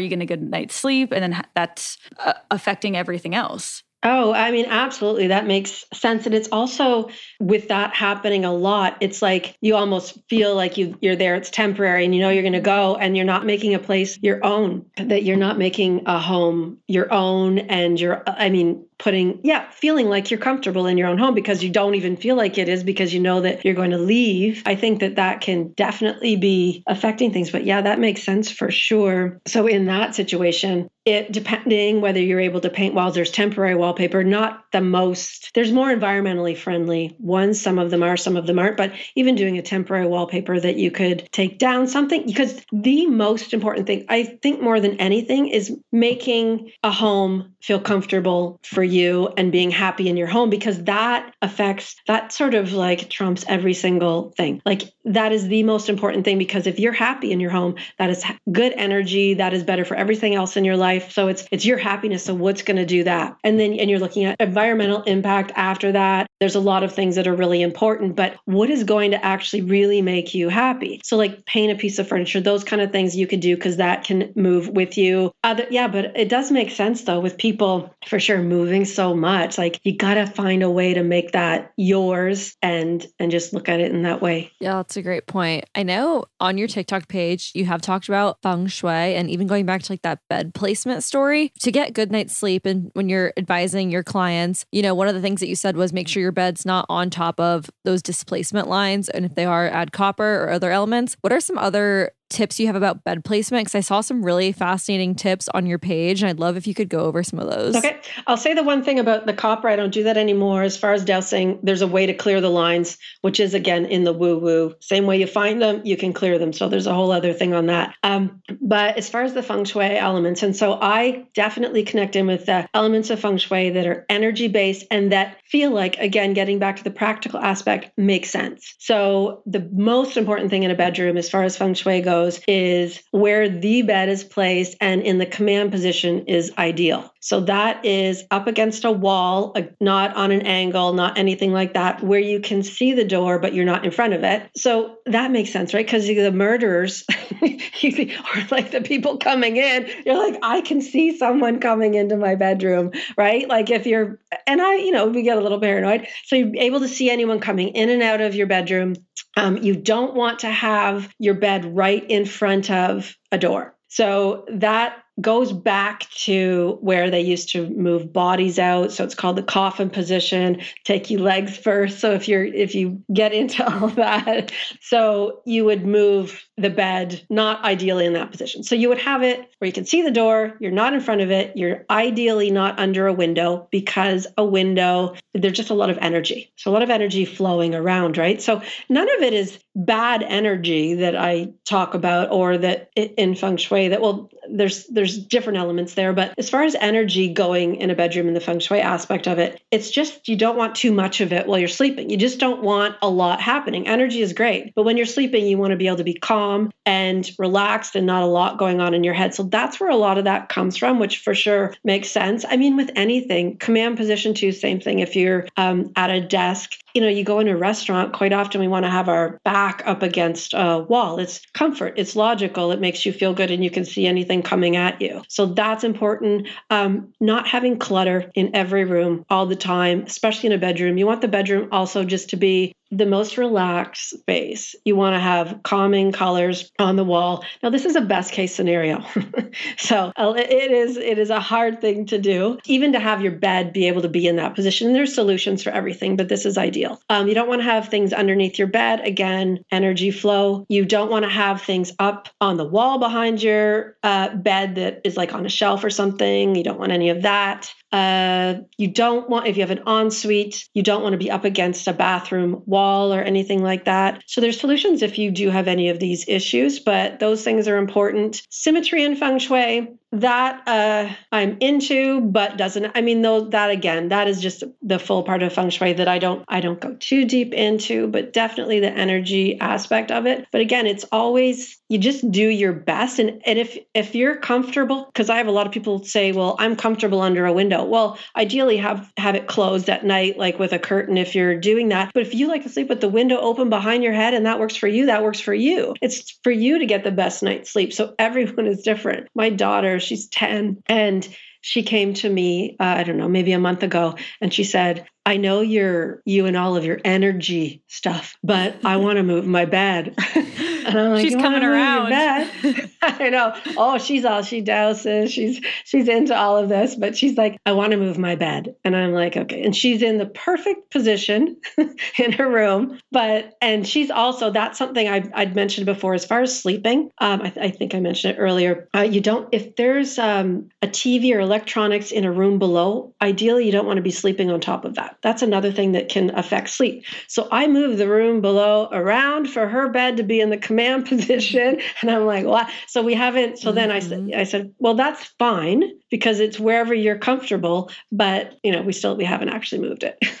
[0.00, 1.12] you going to get a night's sleep?
[1.12, 3.82] And then that's uh, affecting everything else.
[4.06, 5.28] Oh, I mean, absolutely.
[5.28, 6.26] That makes sense.
[6.26, 7.08] And it's also
[7.40, 11.48] with that happening a lot, it's like you almost feel like you, you're there, it's
[11.48, 14.44] temporary, and you know you're going to go, and you're not making a place your
[14.44, 17.60] own, that you're not making a home your own.
[17.60, 21.62] And you're, I mean, putting, yeah, feeling like you're comfortable in your own home because
[21.62, 24.62] you don't even feel like it is because you know that you're going to leave.
[24.66, 27.50] I think that that can definitely be affecting things.
[27.50, 29.40] But yeah, that makes sense for sure.
[29.46, 34.24] So in that situation, it depending whether you're able to paint walls, there's temporary wallpaper,
[34.24, 37.60] not the most, there's more environmentally friendly ones.
[37.60, 38.76] Some of them are, some of them aren't.
[38.76, 43.52] But even doing a temporary wallpaper that you could take down something, because the most
[43.52, 49.28] important thing, I think more than anything, is making a home feel comfortable for you
[49.36, 53.74] and being happy in your home because that affects that sort of like trumps every
[53.74, 54.60] single thing.
[54.64, 58.10] Like that is the most important thing because if you're happy in your home, that
[58.10, 61.12] is good energy, that is better for everything else in your life.
[61.12, 63.36] So it's it's your happiness so what's going to do that.
[63.44, 66.26] And then and you're looking at environmental impact after that.
[66.40, 69.62] There's a lot of things that are really important, but what is going to actually
[69.62, 71.00] really make you happy?
[71.04, 73.76] So like paint a piece of furniture, those kind of things you could do because
[73.76, 75.32] that can move with you.
[75.42, 79.58] Other yeah, but it does make sense though with people for sure moving so much
[79.58, 83.68] like you got to find a way to make that yours and and just look
[83.68, 84.50] at it in that way.
[84.60, 85.66] Yeah that's a great point.
[85.74, 89.66] I know on your tiktok page you have talked about feng shui and even going
[89.66, 91.52] back to like that bed placement story.
[91.60, 95.14] To get good night's sleep and when you're advising your clients you know one of
[95.14, 98.02] the things that you said was make sure your bed's not on top of those
[98.02, 101.16] displacement lines and if they are add copper or other elements.
[101.20, 104.52] What are some other tips you have about bed placement because I saw some really
[104.52, 107.48] fascinating tips on your page and I'd love if you could go over some of
[107.48, 107.76] those.
[107.76, 107.98] Okay.
[108.26, 110.62] I'll say the one thing about the copper, I don't do that anymore.
[110.62, 114.04] As far as dowsing, there's a way to clear the lines, which is again in
[114.04, 114.74] the woo woo.
[114.80, 116.52] Same way you find them, you can clear them.
[116.52, 117.94] So there's a whole other thing on that.
[118.02, 122.26] Um, but as far as the feng shui elements, and so I definitely connect in
[122.26, 126.32] with the elements of feng shui that are energy based and that feel like, again,
[126.32, 128.74] getting back to the practical aspect, makes sense.
[128.78, 132.40] So the most important thing in a bedroom, as far as feng shui goes, goes
[132.48, 137.12] is where the bed is placed and in the command position is ideal.
[137.20, 142.02] So that is up against a wall, not on an angle, not anything like that,
[142.02, 144.50] where you can see the door, but you're not in front of it.
[144.56, 145.86] So that makes sense, right?
[145.86, 147.04] Because the murderers,
[147.42, 152.34] or like the people coming in, you're like, I can see someone coming into my
[152.34, 153.48] bedroom, right?
[153.48, 156.06] Like if you're, and I, you know, we get a little paranoid.
[156.26, 158.96] So you're able to see anyone coming in and out of your bedroom.
[159.36, 163.76] Um, you don't want to have your bed right in front of a door.
[163.88, 168.90] So that goes back to where they used to move bodies out.
[168.92, 172.00] So it's called the coffin position take your legs first.
[172.00, 177.24] So if you're if you get into all that so you would move the bed
[177.30, 178.64] not ideally in that position.
[178.64, 181.20] So you would have it where you can see the door you're not in front
[181.20, 185.90] of it you're ideally not under a window because a window there's just a lot
[185.90, 186.52] of energy.
[186.56, 188.42] So a lot of energy flowing around right?
[188.42, 193.56] So none of it is bad energy that i talk about or that in feng
[193.56, 196.14] shui that well there's there's there's different elements there.
[196.14, 199.38] But as far as energy going in a bedroom and the feng shui aspect of
[199.38, 202.08] it, it's just you don't want too much of it while you're sleeping.
[202.08, 203.86] You just don't want a lot happening.
[203.86, 206.70] Energy is great, but when you're sleeping, you want to be able to be calm
[206.86, 209.34] and relaxed and not a lot going on in your head.
[209.34, 212.46] So that's where a lot of that comes from, which for sure makes sense.
[212.48, 215.00] I mean, with anything, command position two, same thing.
[215.00, 218.60] If you're um, at a desk, you know, you go in a restaurant, quite often
[218.60, 221.18] we want to have our back up against a wall.
[221.18, 224.76] It's comfort, it's logical, it makes you feel good, and you can see anything coming
[224.76, 225.22] at you.
[225.28, 226.48] So that's important.
[226.70, 230.98] Um, not having clutter in every room all the time, especially in a bedroom.
[230.98, 234.74] You want the bedroom also just to be the most relaxed space.
[234.84, 237.44] You want to have calming colors on the wall.
[237.62, 239.04] Now, this is a best case scenario.
[239.76, 243.32] so uh, it is it is a hard thing to do, even to have your
[243.32, 244.92] bed be able to be in that position.
[244.92, 247.00] There's solutions for everything, but this is ideal.
[247.08, 249.00] Um, you don't want to have things underneath your bed.
[249.00, 250.66] Again, energy flow.
[250.68, 255.00] You don't want to have things up on the wall behind your uh, bed that
[255.04, 256.54] is like on a shelf or something.
[256.54, 257.72] You don't want any of that.
[257.94, 261.44] Uh, you don't want, if you have an ensuite, you don't want to be up
[261.44, 264.20] against a bathroom wall or anything like that.
[264.26, 267.76] So there's solutions if you do have any of these issues, but those things are
[267.76, 268.42] important.
[268.50, 272.92] Symmetry and feng shui, that uh, I'm into, but doesn't.
[272.94, 276.08] I mean, though that again, that is just the full part of feng shui that
[276.08, 280.46] I don't I don't go too deep into, but definitely the energy aspect of it.
[280.52, 285.04] But again, it's always you just do your best, and and if if you're comfortable,
[285.06, 287.84] because I have a lot of people say, well, I'm comfortable under a window.
[287.84, 291.88] Well, ideally have have it closed at night, like with a curtain, if you're doing
[291.88, 292.12] that.
[292.14, 294.60] But if you like to sleep with the window open behind your head, and that
[294.60, 295.94] works for you, that works for you.
[296.00, 297.92] It's for you to get the best night's sleep.
[297.92, 299.28] So everyone is different.
[299.34, 301.28] My daughter she's 10 and
[301.60, 305.06] she came to me uh, i don't know maybe a month ago and she said
[305.26, 309.46] I know you're you and all of your energy stuff, but I want to move
[309.46, 310.14] my bed.
[310.34, 312.12] and I'm like, she's coming around.
[313.02, 313.54] I know.
[313.76, 315.32] Oh, she's all she dowses.
[315.32, 318.74] She's she's into all of this, but she's like, I want to move my bed.
[318.84, 319.62] And I'm like, okay.
[319.62, 321.56] And she's in the perfect position
[322.18, 322.98] in her room.
[323.10, 327.10] But and she's also that's something I I'd mentioned before as far as sleeping.
[327.18, 328.88] Um, I, I think I mentioned it earlier.
[328.94, 333.64] Uh, you don't if there's um, a TV or electronics in a room below, ideally
[333.64, 335.13] you don't want to be sleeping on top of that.
[335.22, 337.04] That's another thing that can affect sleep.
[337.28, 341.06] So I moved the room below around for her bed to be in the command
[341.08, 341.80] position.
[342.00, 342.70] And I'm like, what?
[342.86, 343.58] So we haven't.
[343.58, 344.38] So then I said, mm-hmm.
[344.38, 345.84] I said, well, that's fine
[346.14, 347.90] because it's wherever you're comfortable.
[348.12, 350.16] But you know, we still we haven't actually moved it.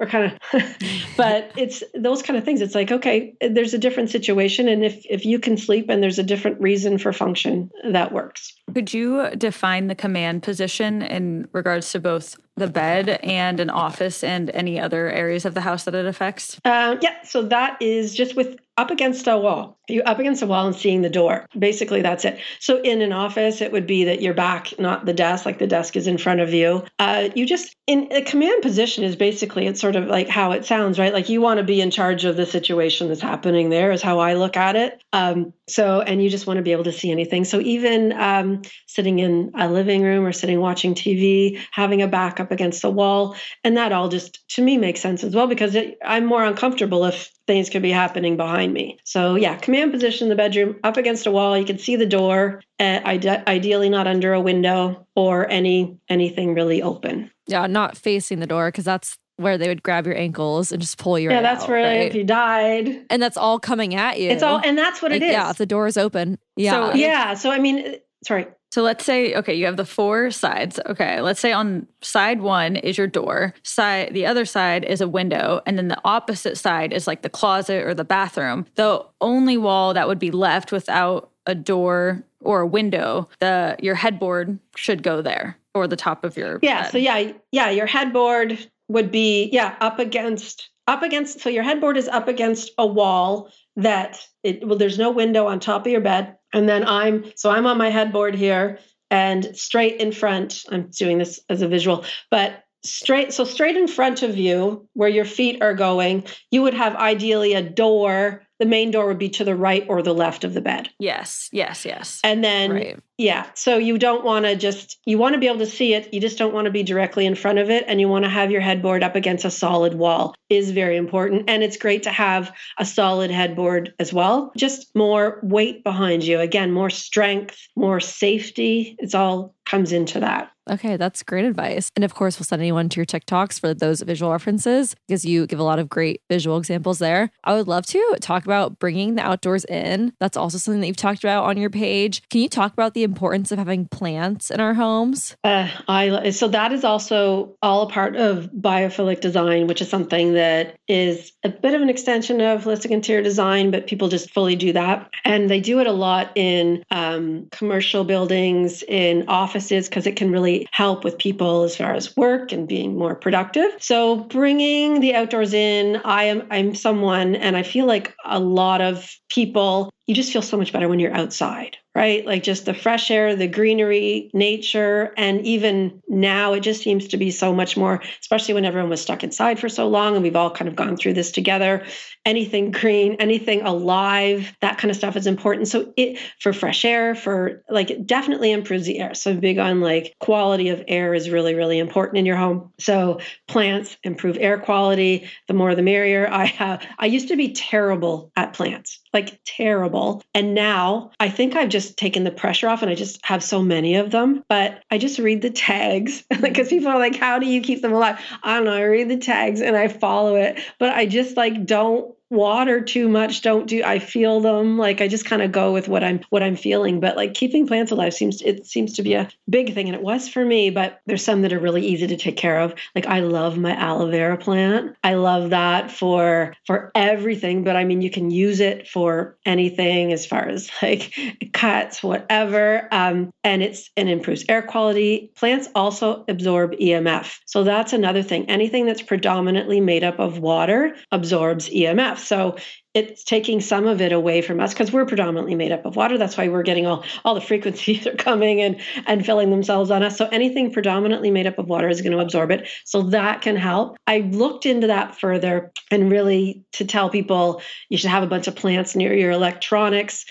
[0.00, 0.76] We're kind of,
[1.18, 2.62] but it's those kind of things.
[2.62, 6.18] It's like, okay, there's a different situation, and if if you can sleep and there's
[6.18, 8.54] a different reason for function, that works.
[8.72, 14.24] Could you define the command position in regards to both the bed and an office
[14.24, 16.58] and any other areas of the house that it affects?
[16.64, 19.78] Uh, yeah, so that is just with up against a wall.
[19.88, 21.46] You're up against a wall and seeing the door.
[21.58, 22.38] Basically, that's it.
[22.60, 25.66] So in an office, it would be that you're back, not the desk, like the
[25.66, 26.84] desk is in front of you.
[26.98, 30.64] Uh, you just, in a command position is basically, it's sort of like how it
[30.64, 31.12] sounds, right?
[31.12, 34.20] Like you want to be in charge of the situation that's happening there, is how
[34.20, 35.02] I look at it.
[35.12, 37.44] Um, so, and you just want to be able to see anything.
[37.44, 42.38] So even um, sitting in a living room or sitting watching TV, having a back
[42.38, 43.34] up against the wall,
[43.64, 47.06] and that all just, to me, makes sense as well because it, I'm more uncomfortable
[47.06, 49.00] if things could be happening behind me.
[49.02, 51.58] So yeah, command position in the bedroom, up against a wall.
[51.58, 52.62] You can see the door.
[52.78, 57.32] Uh, ide- ideally, not under a window or any anything really open.
[57.50, 60.98] Yeah, not facing the door because that's where they would grab your ankles and just
[60.98, 61.30] pull you.
[61.30, 62.08] Yeah, that's out, where right?
[62.08, 64.30] if you died, and that's all coming at you.
[64.30, 65.32] It's all, and that's what like, it is.
[65.32, 66.38] Yeah, if the door is open.
[66.56, 67.34] Yeah, so, yeah.
[67.34, 67.92] So I mean, uh,
[68.22, 68.46] sorry.
[68.72, 70.78] So let's say, okay, you have the four sides.
[70.86, 75.08] Okay, let's say on side one is your door, side the other side is a
[75.08, 78.66] window, and then the opposite side is like the closet or the bathroom.
[78.74, 83.94] The only wall that would be left without a door or a window, the your
[83.94, 86.82] headboard should go there or the top of your yeah.
[86.82, 86.92] Bed.
[86.92, 88.58] So yeah, yeah, your headboard
[88.88, 91.40] would be yeah up against up against.
[91.40, 95.60] So your headboard is up against a wall that it well, there's no window on
[95.60, 98.78] top of your bed and then I'm, so I'm on my headboard here
[99.10, 103.88] and straight in front, I'm doing this as a visual, but straight, so straight in
[103.88, 108.66] front of you where your feet are going, you would have ideally a door the
[108.66, 110.90] main door would be to the right or the left of the bed.
[110.98, 112.20] Yes, yes, yes.
[112.22, 112.98] And then, right.
[113.16, 116.12] yeah, so you don't want to just, you want to be able to see it.
[116.12, 117.84] You just don't want to be directly in front of it.
[117.88, 121.48] And you want to have your headboard up against a solid wall, is very important.
[121.48, 124.52] And it's great to have a solid headboard as well.
[124.56, 126.38] Just more weight behind you.
[126.38, 128.94] Again, more strength, more safety.
[128.98, 130.50] It's all comes into that.
[130.70, 131.90] Okay, that's great advice.
[131.96, 135.46] And of course, we'll send anyone to your TikToks for those visual references because you
[135.48, 137.30] give a lot of great visual examples there.
[137.42, 140.12] I would love to talk about bringing the outdoors in.
[140.20, 142.22] That's also something that you've talked about on your page.
[142.30, 145.36] Can you talk about the importance of having plants in our homes?
[145.42, 150.34] Uh, I so that is also all a part of biophilic design, which is something
[150.34, 154.54] that is a bit of an extension of holistic interior design, but people just fully
[154.54, 160.06] do that, and they do it a lot in um, commercial buildings, in offices, because
[160.06, 163.70] it can really help with people as far as work and being more productive.
[163.78, 168.80] So bringing the outdoors in, I am I'm someone and I feel like a lot
[168.80, 172.24] of people you just feel so much better when you're outside right?
[172.24, 175.12] Like just the fresh air, the greenery, nature.
[175.16, 179.00] And even now, it just seems to be so much more, especially when everyone was
[179.00, 181.84] stuck inside for so long and we've all kind of gone through this together.
[182.24, 185.66] Anything green, anything alive, that kind of stuff is important.
[185.66, 189.14] So, it for fresh air, for like, it definitely improves the air.
[189.14, 192.72] So, I'm big on like quality of air is really, really important in your home.
[192.78, 195.28] So, plants improve air quality.
[195.48, 196.28] The more the merrier.
[196.30, 199.99] I have, I used to be terrible at plants, like terrible.
[200.34, 203.62] And now I think I've just taken the pressure off and I just have so
[203.62, 204.44] many of them.
[204.48, 207.92] But I just read the tags because people are like, how do you keep them
[207.92, 208.20] alive?
[208.42, 208.72] I don't know.
[208.72, 213.08] I read the tags and I follow it, but I just like don't water too
[213.08, 216.20] much don't do i feel them like i just kind of go with what i'm
[216.30, 219.74] what i'm feeling but like keeping plants alive seems it seems to be a big
[219.74, 222.36] thing and it was for me but there's some that are really easy to take
[222.36, 227.64] care of like i love my aloe vera plant i love that for for everything
[227.64, 231.12] but i mean you can use it for anything as far as like
[231.52, 235.32] cuts whatever um, and it's and improves air quality.
[235.36, 240.94] Plants also absorb emf so that's another thing anything that's predominantly made up of water
[241.10, 242.56] absorbs emf so
[242.92, 246.18] it's taking some of it away from us because we're predominantly made up of water.
[246.18, 250.02] That's why we're getting all, all the frequencies are coming and, and filling themselves on
[250.02, 250.18] us.
[250.18, 252.68] So anything predominantly made up of water is going to absorb it.
[252.84, 253.96] So that can help.
[254.06, 258.48] I looked into that further and really to tell people you should have a bunch
[258.48, 260.24] of plants near your electronics.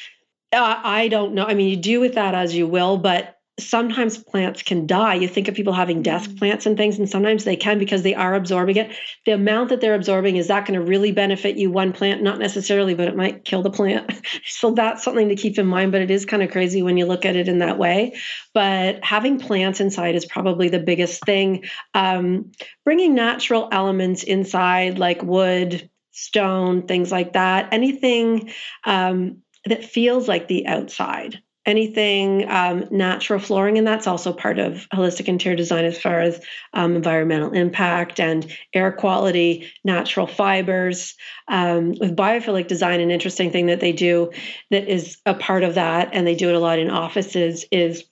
[0.52, 1.46] Uh, I don't know.
[1.46, 5.16] I mean, you do with that as you will, but sometimes plants can die.
[5.16, 6.38] You think of people having desk mm.
[6.38, 8.96] plants and things, and sometimes they can because they are absorbing it.
[9.26, 12.24] The amount that they're absorbing is that going to really benefit you one plant?
[12.24, 14.12] Not necessarily, but it might kill the plant.
[14.46, 15.92] so that's something to keep in mind.
[15.92, 18.18] But it is kind of crazy when you look at it in that way.
[18.54, 21.66] But having plants inside is probably the biggest thing.
[21.94, 22.52] Um,
[22.86, 28.52] bringing natural elements inside, like wood, stone, things like that, anything
[28.86, 34.88] um, that feels like the outside anything um, natural flooring, and that's also part of
[34.94, 36.42] holistic interior design as far as
[36.74, 41.16] um, environmental impact and air quality, natural fibers.
[41.48, 44.32] Um, with biophilic design, an interesting thing that they do
[44.72, 48.04] that is a part of that, and they do it a lot in offices, is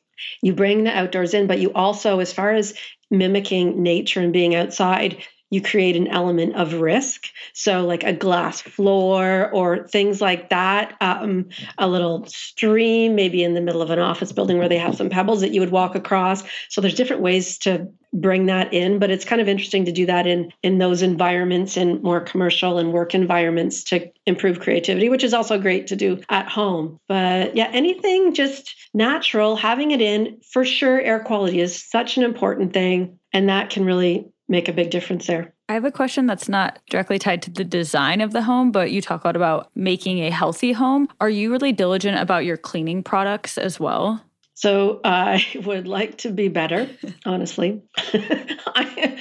[0.42, 2.74] you bring the outdoors in, but you also, as far as
[3.12, 7.28] mimicking nature and being outside, you create an element of risk.
[7.54, 13.54] So, like a glass floor or things like that, um, a little stream, maybe in
[13.54, 15.96] the middle of an office building where they have some pebbles that you would walk
[15.96, 16.44] across.
[16.70, 20.06] So, there's different ways to bring that in but it's kind of interesting to do
[20.06, 25.26] that in in those environments in more commercial and work environments to improve creativity which
[25.26, 30.38] is also great to do at home but yeah anything just natural having it in
[30.52, 34.74] for sure air quality is such an important thing and that can really make a
[34.74, 35.54] big difference there.
[35.70, 38.92] I have a question that's not directly tied to the design of the home, but
[38.92, 41.10] you talk a lot about making a healthy home.
[41.20, 44.24] Are you really diligent about your cleaning products as well?
[44.54, 46.90] So uh, I would like to be better,
[47.26, 47.82] honestly.
[47.98, 49.20] I,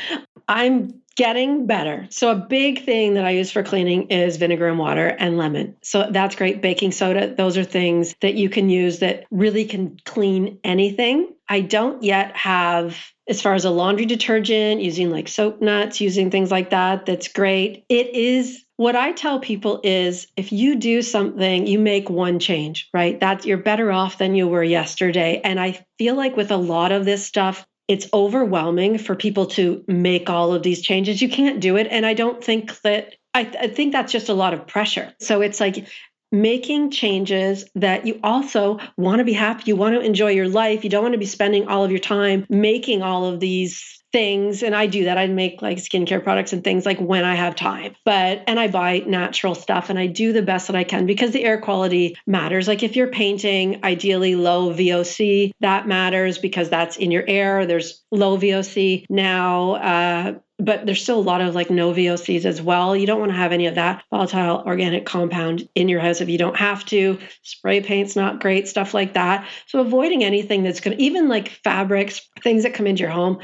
[0.48, 2.06] I'm getting better.
[2.10, 5.76] So, a big thing that I use for cleaning is vinegar and water and lemon.
[5.82, 6.60] So, that's great.
[6.60, 11.34] Baking soda, those are things that you can use that really can clean anything.
[11.48, 16.30] I don't yet have, as far as a laundry detergent, using like soap nuts, using
[16.30, 17.06] things like that.
[17.06, 17.84] That's great.
[17.88, 22.88] It is what I tell people is if you do something, you make one change,
[22.92, 23.18] right?
[23.18, 25.40] That's you're better off than you were yesterday.
[25.42, 29.82] And I feel like with a lot of this stuff, it's overwhelming for people to
[29.86, 31.22] make all of these changes.
[31.22, 31.86] You can't do it.
[31.90, 35.12] And I don't think that, I, th- I think that's just a lot of pressure.
[35.20, 35.88] So it's like,
[36.32, 40.82] making changes that you also want to be happy you want to enjoy your life
[40.82, 44.62] you don't want to be spending all of your time making all of these things
[44.62, 45.18] and I do that.
[45.18, 47.94] I make like skincare products and things like when I have time.
[48.02, 51.32] But and I buy natural stuff and I do the best that I can because
[51.32, 52.66] the air quality matters.
[52.66, 57.66] Like if you're painting ideally low VOC, that matters because that's in your air.
[57.66, 59.72] There's low VOC now.
[59.72, 62.96] Uh, but there's still a lot of like no VOCs as well.
[62.96, 66.28] You don't want to have any of that volatile organic compound in your house if
[66.28, 67.18] you don't have to.
[67.42, 69.46] Spray paint's not great, stuff like that.
[69.66, 73.40] So avoiding anything that's going to, even like fabrics, things that come into your home,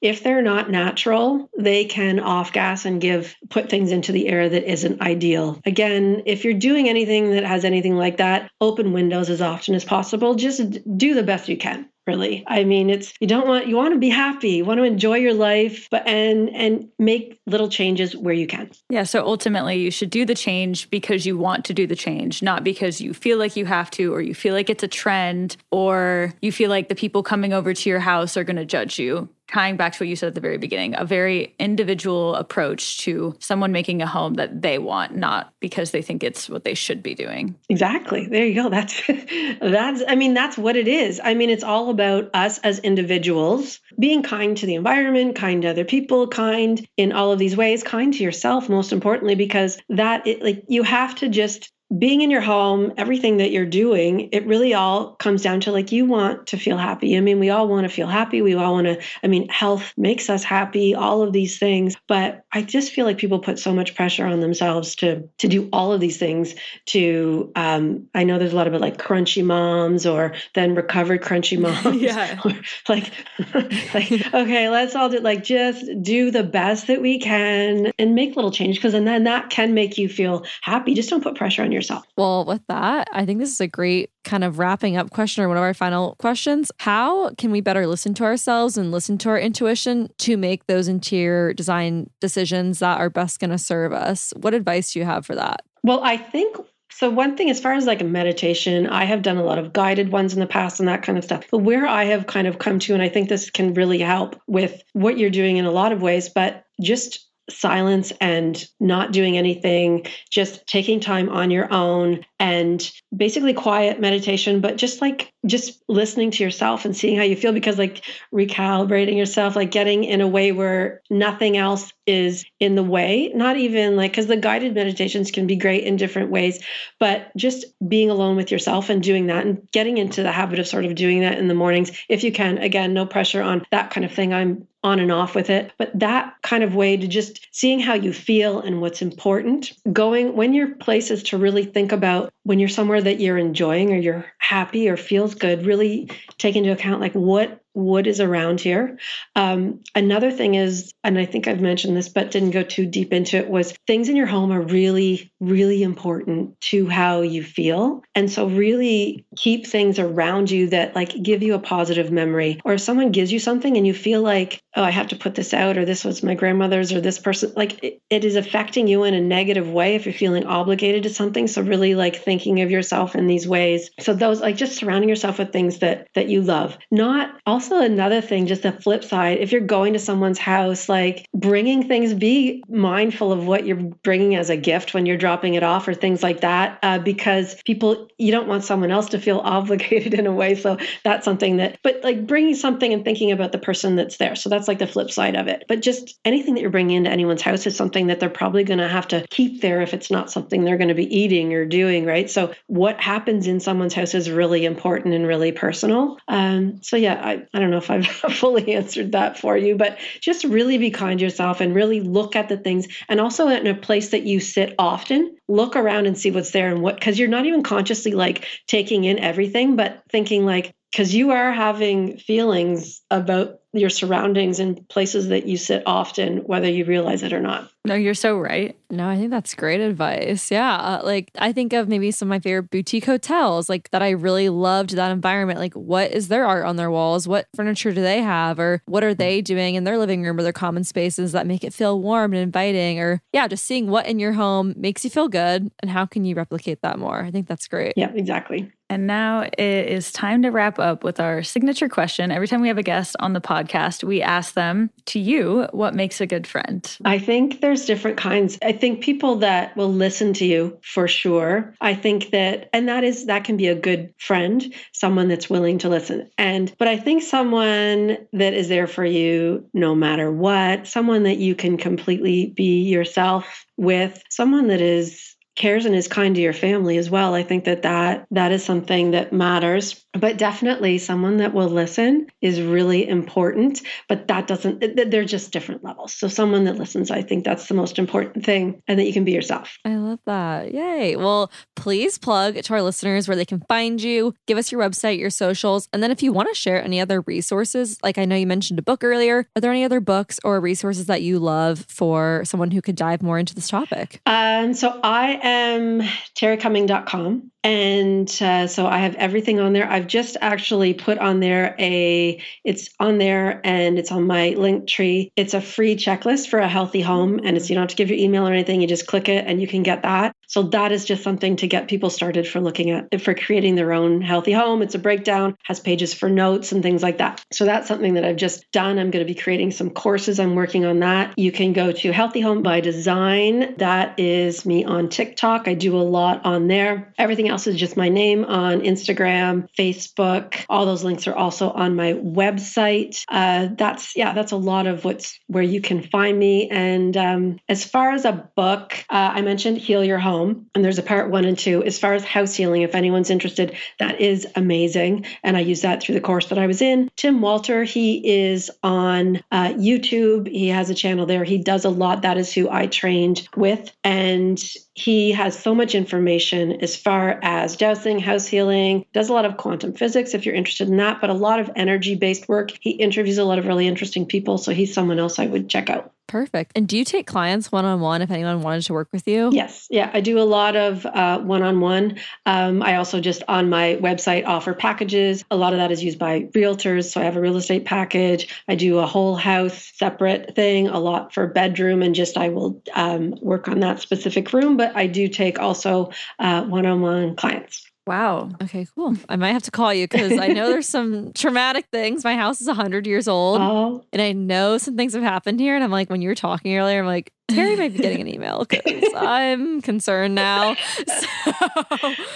[0.00, 4.48] if they're not natural, they can off gas and give, put things into the air
[4.48, 5.60] that isn't ideal.
[5.64, 9.84] Again, if you're doing anything that has anything like that, open windows as often as
[9.84, 10.34] possible.
[10.34, 10.62] Just
[10.96, 13.98] do the best you can really i mean it's you don't want you want to
[13.98, 18.34] be happy you want to enjoy your life but and and make little changes where
[18.34, 21.86] you can yeah so ultimately you should do the change because you want to do
[21.86, 24.84] the change not because you feel like you have to or you feel like it's
[24.84, 28.56] a trend or you feel like the people coming over to your house are going
[28.56, 31.54] to judge you tying back to what you said at the very beginning, a very
[31.58, 36.48] individual approach to someone making a home that they want, not because they think it's
[36.48, 37.54] what they should be doing.
[37.68, 38.26] Exactly.
[38.26, 38.68] There you go.
[38.68, 39.02] That's
[39.60, 41.20] that's I mean that's what it is.
[41.22, 45.68] I mean it's all about us as individuals being kind to the environment, kind to
[45.68, 50.26] other people, kind in all of these ways, kind to yourself most importantly because that
[50.26, 54.44] it, like you have to just being in your home, everything that you're doing, it
[54.46, 57.16] really all comes down to like you want to feel happy.
[57.16, 58.42] I mean, we all want to feel happy.
[58.42, 61.96] We all want to, I mean, health makes us happy, all of these things.
[62.08, 65.68] But I just feel like people put so much pressure on themselves to to do
[65.72, 66.54] all of these things
[66.86, 71.58] to um I know there's a lot of like crunchy moms or then recovered crunchy
[71.84, 72.00] moms.
[72.00, 72.40] yeah.
[72.88, 73.12] like
[73.94, 78.34] like okay, let's all do like just do the best that we can and make
[78.34, 80.94] little change because and then that can make you feel happy.
[80.94, 82.04] Just don't put pressure on yourself.
[82.16, 85.48] Well, with that, I think this is a great kind of wrapping up question or
[85.48, 86.72] one of our final questions.
[86.78, 90.88] How can we better listen to ourselves and listen to our intuition to make those
[90.88, 94.32] interior design decisions that are best going to serve us?
[94.40, 95.62] What advice do you have for that?
[95.84, 96.56] Well, I think
[96.96, 99.74] so one thing as far as like a meditation, I have done a lot of
[99.74, 101.44] guided ones in the past and that kind of stuff.
[101.50, 104.40] But where I have kind of come to and I think this can really help
[104.46, 109.36] with what you're doing in a lot of ways, but just silence and not doing
[109.38, 115.82] anything, just taking time on your own and basically quiet meditation, but just like just
[115.88, 118.04] listening to yourself and seeing how you feel because like
[118.34, 123.56] recalibrating yourself, like getting in a way where nothing else is in the way, not
[123.56, 126.62] even like because the guided meditations can be great in different ways,
[126.98, 130.66] but just being alone with yourself and doing that and getting into the habit of
[130.66, 132.58] sort of doing that in the mornings if you can.
[132.58, 134.32] Again, no pressure on that kind of thing.
[134.32, 135.72] I'm on and off with it.
[135.78, 140.36] But that kind of way to just seeing how you feel and what's important, going
[140.36, 143.96] when your place is to really think about when you're somewhere that you're enjoying or
[143.96, 146.08] you're happy or feels good, really
[146.38, 148.98] take into account like what what is around here.
[149.34, 153.12] Um, another thing is, and I think I've mentioned this, but didn't go too deep
[153.12, 158.02] into it, was things in your home are really, really important to how you feel.
[158.14, 162.62] And so, really keep things around you that like give you a positive memory.
[162.64, 165.34] Or if someone gives you something and you feel like, oh, I have to put
[165.34, 168.88] this out, or this was my grandmother's, or this person, like it, it is affecting
[168.88, 171.46] you in a negative way if you're feeling obligated to something.
[171.46, 173.90] So, really like thinking of yourself in these ways.
[174.00, 177.84] So, those like just surrounding yourself with things that that you love, not also also
[177.84, 182.14] another thing, just the flip side, if you're going to someone's house, like bringing things,
[182.14, 185.94] be mindful of what you're bringing as a gift when you're dropping it off or
[185.94, 190.26] things like that, uh, because people, you don't want someone else to feel obligated in
[190.26, 190.54] a way.
[190.54, 194.36] So that's something that, but like bringing something and thinking about the person that's there.
[194.36, 195.64] So that's like the flip side of it.
[195.68, 198.78] But just anything that you're bringing into anyone's house is something that they're probably going
[198.78, 201.64] to have to keep there if it's not something they're going to be eating or
[201.64, 202.30] doing, right?
[202.30, 206.18] So what happens in someone's house is really important and really personal.
[206.28, 208.06] Um, so yeah, I, I don't know if I've
[208.36, 212.36] fully answered that for you, but just really be kind to yourself and really look
[212.36, 212.86] at the things.
[213.08, 216.70] And also in a place that you sit often, look around and see what's there
[216.70, 221.14] and what, because you're not even consciously like taking in everything, but thinking like, because
[221.14, 226.84] you are having feelings about your surroundings and places that you sit often, whether you
[226.84, 227.70] realize it or not.
[227.86, 228.76] No, you're so right.
[228.90, 230.50] No, I think that's great advice.
[230.50, 230.76] Yeah.
[230.76, 234.10] Uh, like, I think of maybe some of my favorite boutique hotels, like that I
[234.10, 235.58] really loved that environment.
[235.58, 237.26] Like, what is their art on their walls?
[237.26, 238.58] What furniture do they have?
[238.58, 241.64] Or what are they doing in their living room or their common spaces that make
[241.64, 243.00] it feel warm and inviting?
[243.00, 246.24] Or, yeah, just seeing what in your home makes you feel good and how can
[246.24, 247.20] you replicate that more?
[247.22, 247.94] I think that's great.
[247.96, 248.70] Yeah, exactly.
[248.88, 252.30] And now it is time to wrap up with our signature question.
[252.30, 255.92] Every time we have a guest on the podcast, we ask them to you, what
[255.94, 256.96] makes a good friend?
[257.04, 258.58] I think there's different kinds.
[258.62, 261.74] I think people that will listen to you for sure.
[261.80, 265.78] I think that, and that is, that can be a good friend, someone that's willing
[265.78, 266.30] to listen.
[266.38, 271.38] And, but I think someone that is there for you no matter what, someone that
[271.38, 276.52] you can completely be yourself with, someone that is cares and is kind to your
[276.52, 277.34] family as well.
[277.34, 280.04] I think that that that is something that matters.
[280.12, 285.82] But definitely someone that will listen is really important but that doesn't they're just different
[285.82, 286.12] levels.
[286.12, 289.24] So someone that listens i think that's the most important thing and that you can
[289.24, 289.78] be yourself.
[289.84, 290.72] I love that.
[290.72, 291.16] Yay.
[291.16, 294.34] Well please plug to our listeners where they can find you.
[294.46, 295.88] Give us your website your socials.
[295.92, 298.78] And then if you want to share any other resources like i know you mentioned
[298.78, 302.70] a book earlier are there any other books or resources that you love for someone
[302.70, 304.20] who could dive more into this topic?
[304.26, 309.90] Um so i Um, am terrycumming.com And uh, so I have everything on there.
[309.90, 314.86] I've just actually put on there a, it's on there and it's on my link
[314.86, 315.32] tree.
[315.34, 317.40] It's a free checklist for a healthy home.
[317.42, 318.80] And it's, you don't have to give your email or anything.
[318.80, 320.36] You just click it and you can get that.
[320.46, 323.92] So that is just something to get people started for looking at, for creating their
[323.92, 324.80] own healthy home.
[324.80, 327.42] It's a breakdown, has pages for notes and things like that.
[327.52, 329.00] So that's something that I've just done.
[329.00, 330.38] I'm going to be creating some courses.
[330.38, 331.36] I'm working on that.
[331.36, 333.74] You can go to Healthy Home by Design.
[333.78, 335.66] That is me on TikTok.
[335.66, 337.12] I do a lot on there.
[337.18, 340.64] Everything else is just my name on Instagram, Facebook.
[340.68, 343.24] All those links are also on my website.
[343.28, 346.68] Uh, that's yeah, that's a lot of what's where you can find me.
[346.68, 350.98] And um, as far as a book, uh, I mentioned Heal Your Home, and there's
[350.98, 351.84] a part one and two.
[351.84, 356.02] As far as house healing, if anyone's interested, that is amazing, and I use that
[356.02, 357.08] through the course that I was in.
[357.16, 360.48] Tim Walter, he is on uh, YouTube.
[360.48, 361.44] He has a channel there.
[361.44, 362.22] He does a lot.
[362.22, 364.62] That is who I trained with, and
[364.96, 369.58] he has so much information as far as dowsing, house healing, does a lot of
[369.58, 372.72] quantum physics if you're interested in that, but a lot of energy based work.
[372.80, 374.56] He interviews a lot of really interesting people.
[374.56, 376.15] So he's someone else I would check out.
[376.26, 376.72] Perfect.
[376.74, 379.50] And do you take clients one on one if anyone wanted to work with you?
[379.52, 379.86] Yes.
[379.90, 380.10] Yeah.
[380.12, 382.18] I do a lot of one on one.
[382.44, 385.44] I also just on my website offer packages.
[385.50, 387.12] A lot of that is used by realtors.
[387.12, 388.48] So I have a real estate package.
[388.66, 392.82] I do a whole house separate thing, a lot for bedroom, and just I will
[392.94, 394.76] um, work on that specific room.
[394.76, 397.85] But I do take also one on one clients.
[398.06, 398.50] Wow.
[398.62, 399.16] Okay, cool.
[399.28, 402.22] I might have to call you because I know there's some traumatic things.
[402.22, 403.60] My house is 100 years old.
[403.60, 404.04] Oh.
[404.12, 405.74] And I know some things have happened here.
[405.74, 408.28] And I'm like, when you were talking earlier, I'm like, Terry might be getting an
[408.34, 410.74] email because I'm concerned now.
[410.74, 411.26] So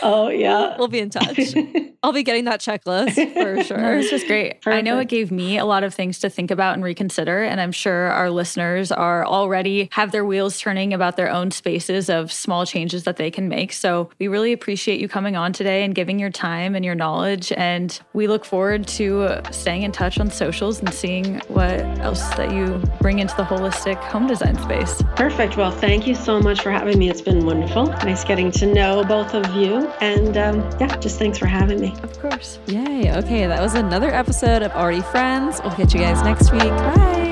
[0.02, 0.76] oh, yeah.
[0.78, 1.54] We'll be in touch.
[2.02, 3.76] I'll be getting that checklist for sure.
[3.76, 4.62] No, this was great.
[4.62, 4.76] Perfect.
[4.76, 7.42] I know it gave me a lot of things to think about and reconsider.
[7.42, 12.08] And I'm sure our listeners are already have their wheels turning about their own spaces
[12.08, 13.72] of small changes that they can make.
[13.72, 17.52] So we really appreciate you coming on today and giving your time and your knowledge.
[17.52, 22.52] And we look forward to staying in touch on socials and seeing what else that
[22.52, 24.99] you bring into the holistic home design space.
[25.16, 25.56] Perfect.
[25.56, 27.10] Well, thank you so much for having me.
[27.10, 27.86] It's been wonderful.
[27.86, 29.88] Nice getting to know both of you.
[30.00, 31.94] And um, yeah, just thanks for having me.
[32.02, 32.58] Of course.
[32.66, 33.12] Yay.
[33.16, 35.60] Okay, that was another episode of Already Friends.
[35.62, 36.62] We'll catch you guys next week.
[36.62, 37.30] Bye.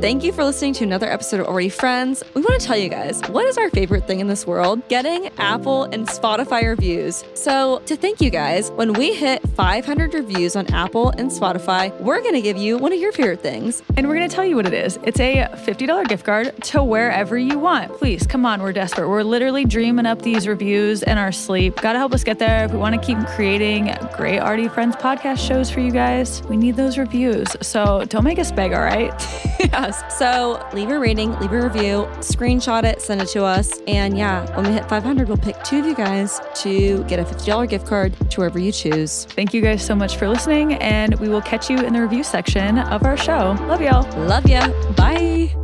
[0.00, 2.24] Thank you for listening to another episode of Already Friends.
[2.32, 4.88] We want to tell you guys what is our favorite thing in this world?
[4.88, 7.22] Getting Apple and Spotify reviews.
[7.34, 12.22] So, to thank you guys, when we hit 500 reviews on Apple and Spotify, we're
[12.22, 13.82] going to give you one of your favorite things.
[13.98, 16.82] And we're going to tell you what it is it's a $50 gift card to
[16.82, 17.92] wherever you want.
[17.98, 19.06] Please, come on, we're desperate.
[19.06, 21.76] We're literally dreaming up these reviews in our sleep.
[21.76, 22.64] Got to help us get there.
[22.64, 26.56] If we want to keep creating great Already Friends podcast shows for you guys, we
[26.56, 27.48] need those reviews.
[27.60, 29.12] So, don't make us beg, all right?
[29.72, 29.89] yeah.
[30.08, 33.80] So leave a rating, leave a review, screenshot it, send it to us.
[33.86, 37.24] And yeah, when we hit 500, we'll pick two of you guys to get a
[37.24, 39.24] $50 gift card to wherever you choose.
[39.26, 40.74] Thank you guys so much for listening.
[40.74, 43.56] And we will catch you in the review section of our show.
[43.68, 44.10] Love y'all.
[44.26, 44.68] Love ya.
[44.92, 45.54] Bye.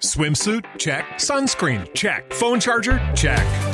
[0.00, 0.64] Swimsuit?
[0.78, 1.04] Check.
[1.16, 1.92] Sunscreen?
[1.94, 2.32] Check.
[2.32, 3.00] Phone charger?
[3.14, 3.73] Check.